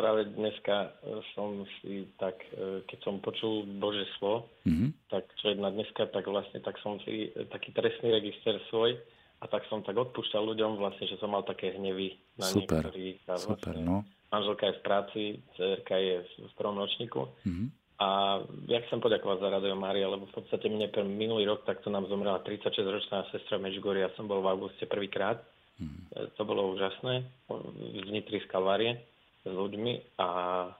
práve 0.00 0.32
dneska 0.32 0.76
e, 0.80 1.20
som 1.36 1.68
si 1.78 2.08
tak, 2.16 2.40
e, 2.56 2.80
keď 2.88 2.98
som 3.04 3.20
počul 3.20 3.68
Bože 3.76 4.08
slovo, 4.16 4.48
mm-hmm. 4.64 5.12
tak 5.12 5.28
čo 5.36 5.52
je 5.52 5.60
na 5.60 5.68
dneska, 5.68 6.08
tak 6.08 6.24
vlastne 6.24 6.64
tak 6.64 6.80
som 6.80 6.96
si 7.04 7.28
e, 7.28 7.44
taký 7.52 7.76
trestný 7.76 8.08
register 8.08 8.56
svoj 8.72 8.96
a 9.40 9.44
tak 9.44 9.68
som 9.68 9.84
tak 9.84 10.00
odpúšťal 10.00 10.40
ľuďom 10.56 10.80
vlastne, 10.80 11.04
že 11.04 11.20
som 11.20 11.36
mal 11.36 11.44
také 11.44 11.76
hnevy 11.76 12.16
na 12.40 12.48
super, 12.48 12.80
niektorých. 12.80 13.16
A 13.28 13.36
super, 13.36 13.76
vlastne, 13.76 13.84
no. 13.84 13.96
Manželka 14.32 14.72
je 14.72 14.74
v 14.80 14.82
práci, 14.84 15.22
cerka 15.60 15.96
je 16.00 16.24
v 16.24 16.52
prvom 16.56 16.80
ročníku. 16.80 17.28
Mm-hmm. 17.44 17.68
A 18.00 18.40
ja 18.72 18.80
chcem 18.88 18.96
poďakovať 18.96 19.44
za 19.44 19.48
Radio 19.52 19.76
Mária, 19.76 20.08
lebo 20.08 20.24
v 20.24 20.32
podstate 20.32 20.72
mne 20.72 20.88
pre 20.88 21.04
minulý 21.04 21.44
rok 21.44 21.68
takto 21.68 21.92
nám 21.92 22.08
zomrela 22.08 22.40
36-ročná 22.40 23.28
sestra 23.28 23.60
Medžugoria. 23.60 24.08
Ja 24.08 24.16
som 24.16 24.24
bol 24.24 24.40
v 24.40 24.48
auguste 24.48 24.88
prvýkrát. 24.88 25.44
Mm-hmm. 25.76 26.32
To 26.40 26.42
bolo 26.48 26.72
úžasné. 26.72 27.28
V 27.52 28.08
z 28.08 28.48
Kalvárie 28.48 29.09
s 29.44 29.48
ľuďmi 29.48 30.20
a 30.20 30.28
e, 30.66 30.70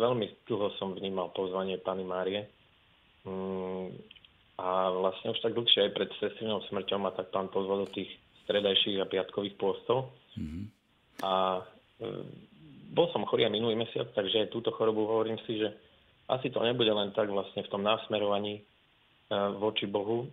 veľmi 0.00 0.26
dlho 0.48 0.68
som 0.80 0.96
vnímal 0.96 1.32
pozvanie 1.36 1.76
Pany 1.80 2.04
Márie. 2.04 2.48
Mm, 3.24 3.92
a 4.60 4.92
vlastne 4.92 5.32
už 5.32 5.40
tak 5.40 5.56
dlhšie 5.56 5.88
aj 5.88 5.92
pred 5.96 6.10
sestrinou 6.20 6.60
smrťou 6.68 7.00
ma 7.00 7.12
tak 7.16 7.32
pán 7.32 7.48
pozval 7.48 7.84
do 7.84 7.88
tých 7.92 8.12
stredajších 8.44 9.00
a 9.00 9.08
piatkových 9.08 9.56
pôstov. 9.56 10.12
Mm-hmm. 10.36 10.64
A 11.24 11.64
e, 12.00 12.08
bol 12.90 13.06
som 13.12 13.24
chorý 13.28 13.46
aj 13.46 13.54
minulý 13.54 13.76
mesiac, 13.78 14.08
takže 14.12 14.48
aj 14.48 14.52
túto 14.52 14.74
chorobu 14.74 15.06
hovorím 15.06 15.38
si, 15.46 15.60
že 15.60 15.68
asi 16.28 16.50
to 16.50 16.60
nebude 16.62 16.90
len 16.90 17.14
tak 17.14 17.30
vlastne 17.30 17.62
v 17.64 17.70
tom 17.72 17.82
násmerovaní 17.84 18.60
e, 18.60 18.62
voči 19.60 19.88
Bohu 19.88 20.28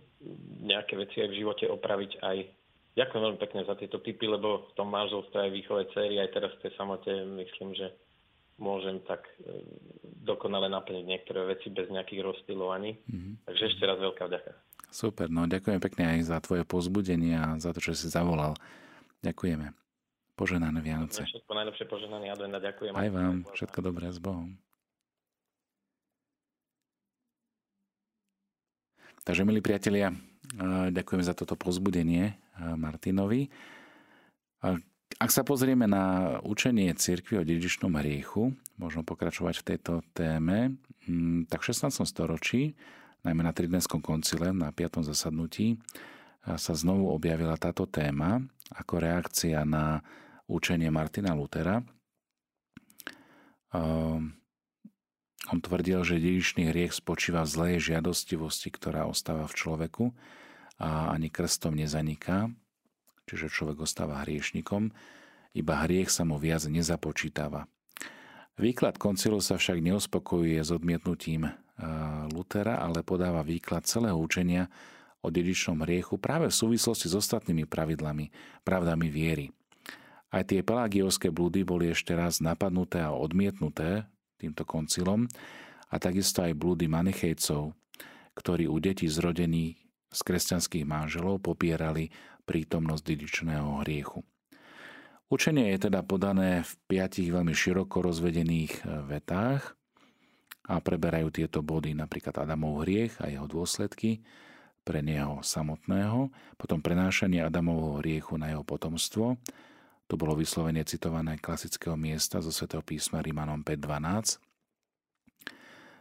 nejaké 0.64 0.98
veci 0.98 1.22
aj 1.22 1.28
v 1.30 1.38
živote 1.44 1.64
opraviť 1.70 2.12
aj. 2.20 2.38
Ďakujem 2.98 3.22
veľmi 3.22 3.38
pekne 3.38 3.62
za 3.62 3.78
tieto 3.78 4.02
tipy, 4.02 4.26
lebo 4.26 4.66
v 4.66 4.72
tom 4.74 4.90
manželstve 4.90 5.38
aj 5.46 5.50
výchove 5.54 5.82
céry, 5.94 6.18
aj 6.18 6.34
teraz 6.34 6.50
v 6.58 6.66
tej 6.66 6.72
samote 6.74 7.10
myslím, 7.38 7.70
že 7.78 7.94
môžem 8.58 8.98
tak 9.06 9.22
e, 9.38 9.62
dokonale 10.26 10.66
naplniť 10.66 11.06
niektoré 11.06 11.46
veci 11.46 11.70
bez 11.70 11.86
nejakých 11.94 12.26
rozptilovaní. 12.26 12.98
Mm-hmm. 13.06 13.46
Takže 13.46 13.62
ešte 13.70 13.82
raz 13.86 14.02
veľká 14.02 14.26
vďaka. 14.26 14.50
Super, 14.90 15.30
no 15.30 15.46
ďakujem 15.46 15.78
pekne 15.78 16.18
aj 16.18 16.26
za 16.26 16.38
tvoje 16.42 16.66
pozbudenie 16.66 17.38
a 17.38 17.54
za 17.62 17.70
to, 17.70 17.78
že 17.78 17.94
si 17.94 18.10
zavolal. 18.10 18.58
Ďakujeme. 19.22 19.70
Poženané 20.34 20.78
Vianoce. 20.82 21.22
Všetko 21.22 21.54
najlepšie 21.54 21.86
poženaný 21.86 22.34
advent 22.34 22.54
a 22.58 22.60
ďakujem. 22.62 22.92
Aj 22.98 23.10
vám. 23.14 23.46
Všetko 23.54 23.78
dobré 23.78 24.10
s 24.10 24.18
Bohom. 24.18 24.58
Takže, 29.22 29.44
milí 29.44 29.60
priatelia, 29.60 30.14
ďakujem 30.88 31.22
za 31.22 31.36
toto 31.36 31.52
pozbudenie 31.52 32.38
Martinovi. 32.76 33.50
Ak 35.18 35.30
sa 35.34 35.42
pozrieme 35.42 35.88
na 35.88 36.36
učenie 36.44 36.94
cirkvi 36.94 37.40
o 37.40 37.46
dedičnom 37.46 37.94
hriechu, 37.98 38.54
možno 38.78 39.02
pokračovať 39.02 39.54
v 39.62 39.66
tejto 39.74 39.92
téme, 40.14 40.78
mm, 41.08 41.50
tak 41.50 41.64
v 41.64 41.74
16. 41.74 42.06
storočí, 42.06 42.78
najmä 43.26 43.42
na 43.42 43.50
Tridenskom 43.50 43.98
koncile, 43.98 44.54
na 44.54 44.70
5. 44.70 45.02
zasadnutí, 45.02 45.80
sa 46.44 46.72
znovu 46.72 47.10
objavila 47.12 47.58
táto 47.60 47.84
téma 47.84 48.40
ako 48.72 48.94
reakcia 49.02 49.66
na 49.68 50.00
učenie 50.48 50.88
Martina 50.88 51.36
Lutera. 51.36 51.84
On 55.48 55.58
tvrdil, 55.60 56.00
že 56.04 56.20
dedičný 56.20 56.72
hriech 56.72 56.96
spočíva 56.96 57.44
v 57.44 57.52
zlej 57.52 57.74
žiadostivosti, 57.92 58.72
ktorá 58.72 59.04
ostáva 59.04 59.44
v 59.44 59.56
človeku 59.56 60.04
a 60.78 61.12
ani 61.12 61.28
krstom 61.28 61.74
nezaniká, 61.74 62.50
čiže 63.26 63.50
človek 63.50 63.82
ostáva 63.82 64.22
hriešnikom, 64.22 64.94
iba 65.58 65.74
hriech 65.84 66.08
sa 66.08 66.22
mu 66.22 66.38
viac 66.38 66.64
nezapočítava. 66.70 67.66
Výklad 68.58 68.98
koncilu 68.98 69.38
sa 69.38 69.54
však 69.54 69.78
neuspokojuje 69.78 70.58
s 70.58 70.74
odmietnutím 70.74 71.46
e, 71.46 71.50
Lutera, 72.34 72.82
ale 72.82 73.06
podáva 73.06 73.46
výklad 73.46 73.86
celého 73.86 74.18
učenia 74.18 74.66
o 75.22 75.30
dedičnom 75.30 75.82
hriechu 75.86 76.18
práve 76.18 76.50
v 76.50 76.58
súvislosti 76.58 77.06
s 77.10 77.14
ostatnými 77.14 77.66
pravidlami, 77.66 78.30
pravdami 78.66 79.06
viery. 79.10 79.46
Aj 80.28 80.42
tie 80.44 80.60
pelagiovské 80.60 81.30
blúdy 81.32 81.64
boli 81.64 81.88
ešte 81.88 82.12
raz 82.12 82.42
napadnuté 82.42 83.00
a 83.00 83.14
odmietnuté 83.14 84.04
týmto 84.36 84.66
koncilom 84.66 85.24
a 85.88 85.94
takisto 85.96 86.44
aj 86.44 86.52
blúdy 86.52 86.84
manichejcov, 86.90 87.72
ktorí 88.36 88.68
u 88.68 88.76
detí 88.78 89.08
zrodených 89.08 89.87
z 90.08 90.20
kresťanských 90.24 90.88
manželov 90.88 91.44
popierali 91.44 92.08
prítomnosť 92.48 93.02
dedičného 93.04 93.84
hriechu. 93.84 94.24
Učenie 95.28 95.76
je 95.76 95.92
teda 95.92 96.00
podané 96.00 96.64
v 96.64 96.72
piatich 96.88 97.28
veľmi 97.28 97.52
široko 97.52 98.00
rozvedených 98.00 98.80
e, 98.80 98.82
vetách 99.04 99.76
a 100.64 100.80
preberajú 100.80 101.28
tieto 101.28 101.60
body 101.60 101.92
napríklad 101.92 102.48
Adamov 102.48 102.88
hriech 102.88 103.20
a 103.20 103.28
jeho 103.28 103.44
dôsledky 103.44 104.24
pre 104.88 105.04
neho 105.04 105.44
samotného, 105.44 106.32
potom 106.56 106.80
prenášanie 106.80 107.44
Adamovho 107.44 108.00
hriechu 108.00 108.40
na 108.40 108.48
jeho 108.48 108.64
potomstvo, 108.64 109.36
to 110.08 110.14
bolo 110.16 110.32
vyslovene 110.32 110.80
citované 110.88 111.36
klasického 111.36 111.92
miesta 111.92 112.40
zo 112.40 112.48
svätého 112.48 112.80
písma 112.80 113.20
Rímanom 113.20 113.60
5.12, 113.60 114.40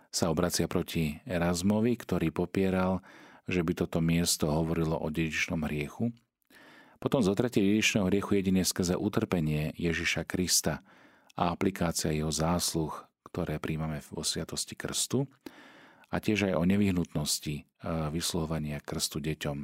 sa 0.07 0.31
obracia 0.31 0.71
proti 0.71 1.19
Erasmovi, 1.27 1.99
ktorý 1.99 2.31
popieral, 2.31 3.03
že 3.47 3.63
by 3.63 3.73
toto 3.73 4.03
miesto 4.03 4.51
hovorilo 4.51 4.99
o 4.99 5.07
dedičnom 5.07 5.63
hriechu, 5.65 6.11
potom 6.97 7.21
zotratie 7.21 7.61
dedičného 7.61 8.09
hriechu 8.09 8.41
jedine 8.41 8.65
skrze 8.65 8.97
utrpenie 8.97 9.73
Ježiša 9.77 10.25
Krista 10.25 10.81
a 11.37 11.53
aplikácia 11.53 12.09
jeho 12.09 12.33
zásluh, 12.33 12.91
ktoré 13.29 13.61
príjmame 13.61 14.01
vo 14.09 14.25
sviatosti 14.25 14.73
krstu 14.73 15.29
a 16.09 16.17
tiež 16.17 16.49
aj 16.49 16.53
o 16.57 16.63
nevyhnutnosti 16.65 17.55
e, 17.61 17.63
vyslovania 18.09 18.81
krstu 18.81 19.21
deťom. 19.21 19.57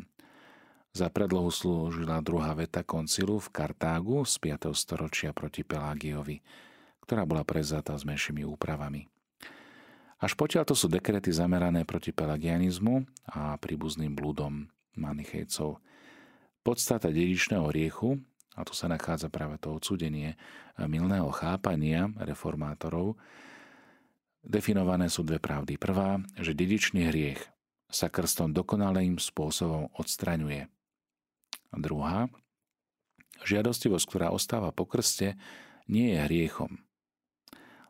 Za 0.94 1.10
predlohu 1.10 1.50
slúžila 1.50 2.22
druhá 2.22 2.54
veta 2.54 2.86
koncilu 2.86 3.42
v 3.42 3.50
Kartágu 3.50 4.22
z 4.30 4.38
5. 4.38 4.78
storočia 4.78 5.34
proti 5.34 5.66
Pelágiovi, 5.66 6.38
ktorá 7.02 7.26
bola 7.26 7.42
prezatá 7.42 7.98
s 7.98 8.06
menšími 8.06 8.46
úpravami. 8.46 9.13
Až 10.24 10.40
potiaľ 10.40 10.64
to 10.64 10.76
sú 10.80 10.88
dekrety 10.88 11.36
zamerané 11.36 11.84
proti 11.84 12.16
pelagianizmu 12.16 13.04
a 13.36 13.60
príbuzným 13.60 14.16
blúdom 14.16 14.72
manichejcov– 14.96 15.78
Podstata 16.64 17.12
dedičného 17.12 17.68
riechu, 17.68 18.24
a 18.56 18.64
tu 18.64 18.72
sa 18.72 18.88
nachádza 18.88 19.28
práve 19.28 19.60
to 19.60 19.76
odsudenie 19.76 20.40
milného 20.80 21.28
chápania 21.36 22.08
reformátorov, 22.24 23.20
definované 24.40 25.12
sú 25.12 25.28
dve 25.28 25.44
pravdy. 25.44 25.76
Prvá, 25.76 26.24
že 26.40 26.56
dedičný 26.56 27.12
hriech 27.12 27.44
sa 27.92 28.08
krstom 28.08 28.56
dokonalým 28.56 29.20
spôsobom 29.20 29.92
odstraňuje. 30.00 30.72
A 31.68 31.76
druhá, 31.76 32.32
žiadostivosť, 33.44 34.06
ktorá 34.08 34.32
ostáva 34.32 34.72
po 34.72 34.88
krste, 34.88 35.36
nie 35.92 36.16
je 36.16 36.18
hriechom. 36.24 36.80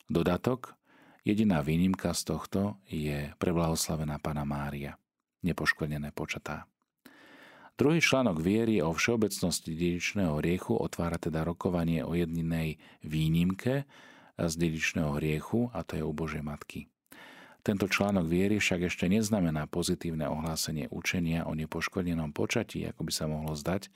Dodatok, 0.10 0.74
jediná 1.24 1.64
výnimka 1.64 2.12
z 2.12 2.22
tohto 2.36 2.78
je 2.88 3.32
preblahoslavená 3.40 4.20
Pana 4.20 4.44
Mária, 4.44 5.00
nepoškodené 5.44 6.12
počatá. 6.12 6.68
Druhý 7.74 8.06
článok 8.06 8.38
viery 8.38 8.86
o 8.86 8.94
všeobecnosti 8.94 9.74
dedičného 9.74 10.38
hriechu 10.38 10.78
otvára 10.78 11.18
teda 11.18 11.42
rokovanie 11.42 12.06
o 12.06 12.14
jedinej 12.14 12.78
výnimke 13.02 13.90
z 14.38 14.54
dedičného 14.54 15.18
hriechu 15.18 15.74
a 15.74 15.82
to 15.82 15.98
je 15.98 16.04
u 16.06 16.14
Božej 16.14 16.46
Matky. 16.46 16.86
Tento 17.64 17.88
článok 17.88 18.28
viery 18.28 18.60
však 18.60 18.92
ešte 18.92 19.08
neznamená 19.08 19.66
pozitívne 19.72 20.28
ohlásenie 20.28 20.92
učenia 20.92 21.48
o 21.48 21.56
nepoškodenom 21.56 22.36
počatí, 22.36 22.84
ako 22.86 23.08
by 23.08 23.12
sa 23.16 23.26
mohlo 23.26 23.56
zdať, 23.56 23.88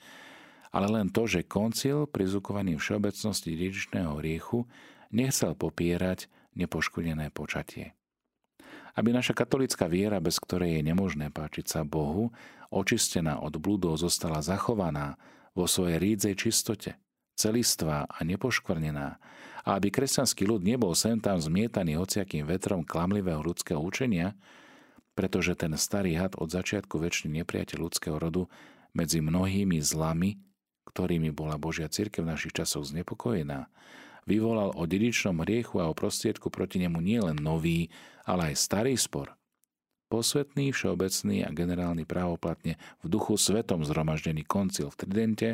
ale 0.72 0.88
len 0.88 1.12
to, 1.12 1.28
že 1.28 1.46
koncil 1.46 2.08
prizukovaný 2.08 2.80
všeobecnosti 2.80 3.54
dedičného 3.54 4.18
riechu 4.18 4.64
nechcel 5.12 5.52
popierať 5.52 6.32
nepoškodené 6.58 7.30
počatie. 7.30 7.94
Aby 8.98 9.14
naša 9.14 9.32
katolická 9.32 9.86
viera, 9.86 10.18
bez 10.18 10.42
ktorej 10.42 10.78
je 10.78 10.82
nemožné 10.82 11.30
páčiť 11.30 11.70
sa 11.70 11.80
Bohu, 11.86 12.34
očistená 12.74 13.38
od 13.38 13.56
blúdov, 13.62 13.96
zostala 13.96 14.42
zachovaná 14.42 15.14
vo 15.54 15.70
svojej 15.70 16.02
rídzej 16.02 16.34
čistote, 16.34 16.98
celistvá 17.38 18.10
a 18.10 18.18
nepoškvrnená, 18.26 19.08
a 19.62 19.68
aby 19.76 19.92
kresťanský 19.92 20.48
ľud 20.48 20.64
nebol 20.64 20.96
sem 20.96 21.20
tam 21.20 21.38
zmietaný 21.38 22.00
hociakým 22.00 22.48
vetrom 22.48 22.82
klamlivého 22.82 23.44
ľudského 23.44 23.78
učenia, 23.78 24.34
pretože 25.12 25.58
ten 25.58 25.74
starý 25.74 26.14
had 26.16 26.38
od 26.38 26.48
začiatku 26.48 26.96
väčší 26.96 27.28
nepriateľ 27.42 27.78
ľudského 27.90 28.16
rodu 28.16 28.46
medzi 28.96 29.20
mnohými 29.20 29.76
zlami, 29.82 30.40
ktorými 30.88 31.34
bola 31.34 31.60
Božia 31.60 31.90
církev 31.90 32.24
v 32.24 32.32
našich 32.32 32.54
časoch 32.56 32.88
znepokojená, 32.88 33.68
vyvolal 34.28 34.76
o 34.76 34.84
dedičnom 34.84 35.40
hriechu 35.40 35.80
a 35.80 35.88
o 35.88 35.96
prostriedku 35.96 36.52
proti 36.52 36.84
nemu 36.84 37.00
nielen 37.00 37.40
nový, 37.40 37.88
ale 38.28 38.52
aj 38.52 38.60
starý 38.60 38.92
spor. 39.00 39.32
Posvetný, 40.12 40.72
všeobecný 40.72 41.44
a 41.44 41.52
generálny 41.52 42.04
právoplatne 42.04 42.76
v 43.00 43.06
duchu 43.08 43.40
svetom 43.40 43.84
zhromaždený 43.84 44.44
koncil 44.44 44.92
v 44.92 44.98
Tridente 45.00 45.50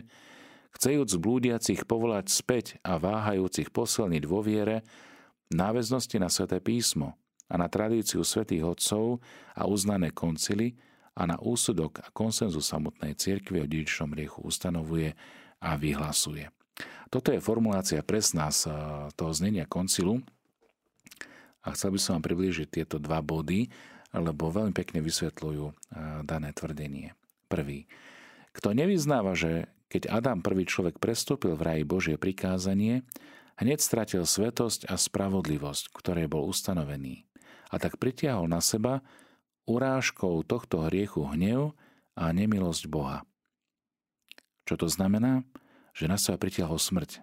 chcejúc 0.75 1.11
blúdiacich 1.19 1.87
povolať 1.87 2.27
späť 2.31 2.67
a 2.83 2.99
váhajúcich 2.99 3.71
posilniť 3.71 4.23
vo 4.27 4.43
viere, 4.43 4.83
náväznosti 5.55 6.19
na 6.19 6.31
sväté 6.31 6.59
písmo 6.59 7.15
a 7.51 7.55
na 7.59 7.71
tradíciu 7.71 8.27
svätých 8.27 8.67
otcov 8.67 9.23
a 9.55 9.67
uznané 9.67 10.11
koncily 10.11 10.75
a 11.15 11.31
na 11.31 11.39
úsudok 11.39 12.03
a 12.03 12.11
konsenzu 12.11 12.59
samotnej 12.59 13.15
cirkvi 13.15 13.63
o 13.63 13.67
dedičnom 13.71 14.11
riechu 14.15 14.43
ustanovuje 14.43 15.15
a 15.63 15.79
vyhlasuje. 15.79 16.51
Toto 17.13 17.31
je 17.31 17.39
formulácia 17.39 18.03
presná 18.03 18.51
z 18.51 18.71
eh, 18.71 18.75
toho 19.15 19.31
znenia 19.31 19.69
koncilu 19.71 20.19
a 21.63 21.73
chcel 21.73 21.95
by 21.95 21.99
som 22.03 22.13
vám 22.19 22.27
priblížiť 22.27 22.69
tieto 22.69 22.97
dva 22.99 23.23
body, 23.23 23.71
lebo 24.15 24.51
veľmi 24.51 24.75
pekne 24.75 24.99
vysvetľujú 24.99 25.65
eh, 25.71 25.75
dané 26.27 26.51
tvrdenie. 26.51 27.15
Prvý. 27.47 27.87
Kto 28.55 28.75
nevyznáva, 28.75 29.35
že 29.39 29.71
keď 29.91 30.11
Adam 30.11 30.43
prvý 30.43 30.67
človek 30.67 30.99
prestúpil 30.99 31.55
v 31.55 31.63
raji 31.63 31.83
Božie 31.87 32.17
prikázanie, 32.19 33.07
hneď 33.63 33.79
stratil 33.79 34.27
svetosť 34.27 34.91
a 34.91 34.99
spravodlivosť, 34.99 35.95
ktoré 35.95 36.27
bol 36.27 36.51
ustanovený. 36.51 37.27
A 37.71 37.79
tak 37.79 38.03
pritiahol 38.03 38.51
na 38.51 38.59
seba 38.59 39.07
urážkou 39.71 40.43
tohto 40.47 40.87
hriechu 40.91 41.27
hnev 41.31 41.79
a 42.19 42.31
nemilosť 42.31 42.91
Boha. 42.91 43.23
Čo 44.67 44.87
to 44.87 44.87
znamená? 44.91 45.47
Že 45.95 46.05
na 46.11 46.19
seba 46.19 46.37
pritiahol 46.37 46.77
smrť, 46.77 47.23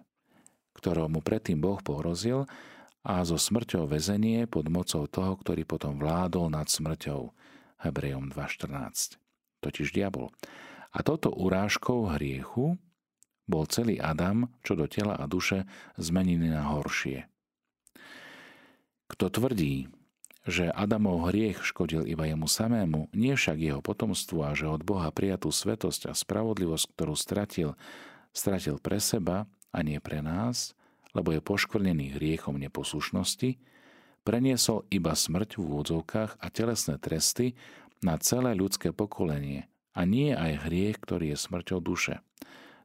ktorou 0.72 1.12
mu 1.12 1.20
predtým 1.20 1.60
Boh 1.60 1.78
pohrozil 1.84 2.48
a 3.04 3.20
so 3.22 3.36
smrťou 3.36 3.84
väzenie 3.84 4.48
pod 4.48 4.72
mocou 4.72 5.04
toho, 5.04 5.32
ktorý 5.36 5.68
potom 5.68 6.00
vládol 6.00 6.48
nad 6.48 6.66
smrťou. 6.72 7.36
Hebrejom 7.82 8.32
2.14. 8.32 9.18
Totiž 9.60 9.92
diabol. 9.92 10.30
A 10.94 11.02
touto 11.04 11.34
urážkou 11.34 12.14
hriechu 12.16 12.78
bol 13.44 13.64
celý 13.66 13.98
Adam, 13.98 14.48
čo 14.62 14.78
do 14.78 14.86
tela 14.86 15.18
a 15.18 15.26
duše, 15.26 15.66
zmenený 15.98 16.48
na 16.54 16.72
horšie. 16.72 17.26
Kto 19.10 19.28
tvrdí, 19.28 19.92
že 20.46 20.70
Adamov 20.72 21.28
hriech 21.30 21.62
škodil 21.62 22.06
iba 22.08 22.26
jemu 22.26 22.48
samému, 22.48 23.12
nie 23.12 23.34
však 23.34 23.58
jeho 23.60 23.80
potomstvu 23.84 24.38
a 24.42 24.50
že 24.56 24.70
od 24.70 24.82
Boha 24.82 25.10
prijatú 25.14 25.52
svetosť 25.52 26.10
a 26.10 26.12
spravodlivosť, 26.16 26.86
ktorú 26.96 27.14
stratil, 27.14 27.74
stratil 28.32 28.80
pre 28.80 28.98
seba 28.98 29.48
a 29.72 29.78
nie 29.80 30.00
pre 30.00 30.20
nás, 30.24 30.76
lebo 31.12 31.32
je 31.32 31.44
poškvrnený 31.44 32.16
hriechom 32.16 32.56
neposlušnosti, 32.56 33.60
preniesol 34.24 34.88
iba 34.88 35.12
smrť 35.12 35.56
v 35.56 35.60
úvodzovkách 35.60 36.40
a 36.40 36.46
telesné 36.48 36.96
tresty 36.96 37.56
na 38.02 38.16
celé 38.18 38.56
ľudské 38.56 38.90
pokolenie, 38.90 39.68
a 39.92 40.08
nie 40.08 40.32
aj 40.32 40.68
hriech, 40.68 40.96
ktorý 41.04 41.36
je 41.36 41.38
smrťou 41.38 41.78
duše. 41.84 42.24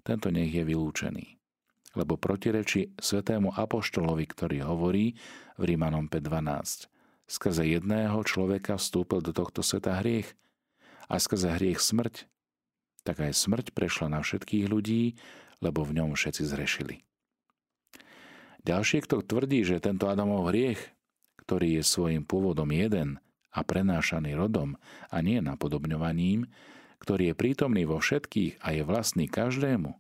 Tento 0.04 0.28
nech 0.32 0.52
je 0.52 0.64
vylúčený. 0.64 1.40
Lebo 1.96 2.20
protireči 2.20 2.94
svetému 3.00 3.56
apoštolovi, 3.56 4.26
ktorý 4.28 4.58
hovorí 4.68 5.16
v 5.56 5.64
Rímanom 5.64 6.12
5.12. 6.12 6.92
Skrze 7.28 7.64
jedného 7.68 8.16
človeka 8.24 8.80
vstúpil 8.80 9.20
do 9.20 9.36
tohto 9.36 9.64
sveta 9.64 10.00
hriech 10.00 10.32
a 11.12 11.20
skrze 11.20 11.60
hriech 11.60 11.80
smrť, 11.80 12.28
tak 13.08 13.24
aj 13.24 13.32
smrť 13.32 13.72
prešla 13.72 14.12
na 14.12 14.20
všetkých 14.20 14.68
ľudí, 14.68 15.16
lebo 15.64 15.88
v 15.88 16.04
ňom 16.04 16.20
všetci 16.20 16.44
zrešili. 16.44 17.08
Ďalší, 18.68 19.08
kto 19.08 19.24
tvrdí, 19.24 19.64
že 19.64 19.80
tento 19.80 20.12
Adamov 20.12 20.52
hriech, 20.52 20.92
ktorý 21.48 21.80
je 21.80 21.84
svojim 21.88 22.28
pôvodom 22.28 22.68
jeden 22.76 23.24
a 23.56 23.64
prenášaný 23.64 24.36
rodom 24.36 24.76
a 25.08 25.24
nie 25.24 25.40
napodobňovaním, 25.40 26.52
ktorý 27.00 27.32
je 27.32 27.40
prítomný 27.40 27.88
vo 27.88 28.04
všetkých 28.04 28.60
a 28.60 28.76
je 28.76 28.84
vlastný 28.84 29.32
každému, 29.32 29.96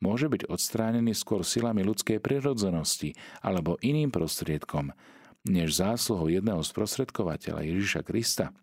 môže 0.00 0.32
byť 0.32 0.48
odstránený 0.48 1.12
skôr 1.12 1.44
silami 1.44 1.84
ľudskej 1.84 2.16
prirodzenosti 2.24 3.12
alebo 3.44 3.76
iným 3.84 4.08
prostriedkom, 4.08 4.96
než 5.44 5.76
zásluhou 5.76 6.32
jedného 6.32 6.64
sprostredkovateľa 6.64 7.68
Ježiša 7.68 8.00
Krista, 8.08 8.56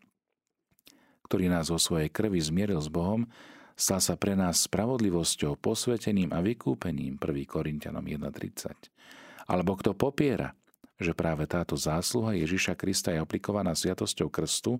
ktorý 1.29 1.53
nás 1.53 1.69
vo 1.69 1.77
svojej 1.77 2.09
krvi 2.09 2.41
zmieril 2.41 2.81
s 2.81 2.89
Bohom, 2.89 3.29
stal 3.75 3.99
sa 3.99 4.15
pre 4.15 4.33
nás 4.33 4.63
spravodlivosťou, 4.65 5.59
posvetením 5.59 6.31
a 6.31 6.39
vykúpením 6.39 7.19
1. 7.19 7.45
Korintianom 7.45 8.03
1.30. 8.03 8.71
Alebo 9.45 9.77
kto 9.77 9.93
popiera, 9.93 10.55
že 10.95 11.11
práve 11.11 11.43
táto 11.45 11.75
zásluha 11.75 12.39
Ježiša 12.39 12.73
Krista 12.79 13.11
je 13.11 13.19
aplikovaná 13.19 13.75
sviatosťou 13.75 14.31
krstu, 14.31 14.79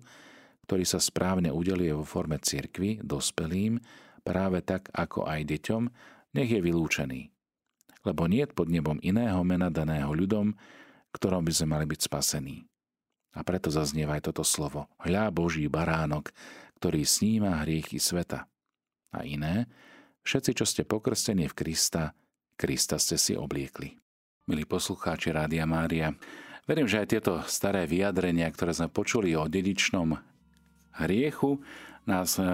ktorý 0.64 0.82
sa 0.82 0.98
správne 0.98 1.52
udeluje 1.52 1.92
vo 1.92 2.02
forme 2.02 2.40
cirkvy 2.40 3.04
dospelým, 3.04 3.78
práve 4.26 4.64
tak 4.64 4.90
ako 4.90 5.28
aj 5.28 5.46
deťom, 5.46 5.82
nech 6.34 6.50
je 6.50 6.58
vylúčený. 6.58 7.20
Lebo 8.02 8.26
nie 8.26 8.42
pod 8.48 8.66
nebom 8.72 8.98
iného 9.04 9.38
mena 9.46 9.70
daného 9.70 10.10
ľudom, 10.10 10.56
ktorom 11.14 11.46
by 11.46 11.52
sme 11.54 11.68
mali 11.78 11.86
byť 11.86 12.00
spasení. 12.00 12.66
A 13.36 13.44
preto 13.44 13.68
zaznieva 13.68 14.16
aj 14.16 14.32
toto 14.32 14.42
slovo. 14.42 14.88
Hľa 14.96 15.28
Boží 15.28 15.68
baránok, 15.68 16.32
ktorý 16.80 17.04
sníma 17.04 17.62
hriechy 17.62 18.00
sveta. 18.00 18.48
A 19.14 19.22
iné, 19.22 19.70
všetci, 20.26 20.50
čo 20.56 20.64
ste 20.66 20.82
pokrstení 20.82 21.46
v 21.46 21.54
Krista, 21.54 22.16
Krista 22.56 22.96
ste 22.96 23.20
si 23.20 23.36
obliekli. 23.36 23.94
Milí 24.48 24.64
poslucháči 24.64 25.34
Rádia 25.34 25.68
Mária, 25.68 26.14
verím, 26.64 26.88
že 26.88 27.02
aj 27.02 27.10
tieto 27.10 27.32
staré 27.46 27.84
vyjadrenia, 27.84 28.48
ktoré 28.48 28.72
sme 28.72 28.88
počuli 28.88 29.36
o 29.36 29.50
dedičnom 29.50 30.16
hriechu 30.96 31.60
nás 32.06 32.38
e, 32.38 32.46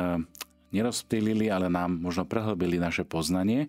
nerozptýlili, 0.72 1.52
ale 1.52 1.68
nám 1.68 2.00
možno 2.00 2.24
prehlbili 2.24 2.80
naše 2.80 3.04
poznanie, 3.04 3.68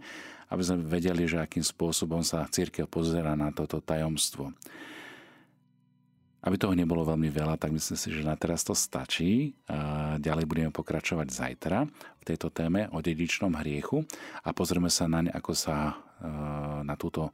aby 0.50 0.62
sme 0.64 0.88
vedeli, 0.88 1.28
že 1.28 1.44
akým 1.44 1.62
spôsobom 1.62 2.24
sa 2.24 2.48
církev 2.48 2.88
pozera 2.88 3.36
na 3.36 3.52
toto 3.52 3.84
tajomstvo. 3.84 4.56
Aby 6.44 6.60
toho 6.60 6.76
nebolo 6.76 7.08
veľmi 7.08 7.32
veľa, 7.32 7.56
tak 7.56 7.72
myslím 7.72 7.96
si, 7.96 8.12
že 8.12 8.28
na 8.28 8.36
teraz 8.36 8.68
to 8.68 8.76
stačí. 8.76 9.56
Ďalej 10.20 10.44
budeme 10.44 10.76
pokračovať 10.76 11.32
zajtra 11.32 11.88
v 12.20 12.24
tejto 12.28 12.52
téme 12.52 12.92
o 12.92 13.00
dedičnom 13.00 13.56
hriechu 13.64 14.04
a 14.44 14.52
pozrieme 14.52 14.92
sa 14.92 15.08
naň, 15.08 15.32
ako 15.32 15.52
sa 15.56 15.76
e, 15.88 15.94
na 16.84 17.00
túto 17.00 17.32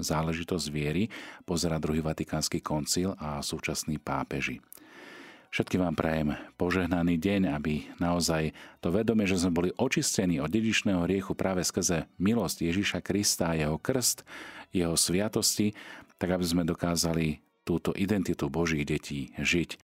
záležitosť 0.00 0.66
viery 0.72 1.12
pozera 1.44 1.76
druhý 1.76 2.00
vatikánsky 2.00 2.64
koncil 2.64 3.12
a 3.20 3.44
súčasní 3.44 4.00
pápeži. 4.00 4.64
Všetkým 5.48 5.80
vám 5.80 5.96
prajem 5.96 6.36
požehnaný 6.60 7.16
deň, 7.16 7.52
aby 7.52 7.88
naozaj 7.96 8.52
to 8.84 8.92
vedomie, 8.92 9.24
že 9.24 9.40
sme 9.40 9.52
boli 9.52 9.70
očistení 9.80 10.40
od 10.44 10.52
dedičného 10.52 11.08
riechu 11.08 11.32
práve 11.32 11.64
skrze 11.64 12.04
milosť 12.20 12.68
Ježíša 12.68 13.00
Krista 13.00 13.56
jeho 13.56 13.80
krst, 13.80 14.28
jeho 14.76 14.92
sviatosti, 14.92 15.72
tak 16.20 16.36
aby 16.36 16.44
sme 16.44 16.68
dokázali 16.68 17.40
túto 17.68 17.92
identitu 17.92 18.48
Božích 18.48 18.88
detí 18.88 19.36
žiť 19.36 19.87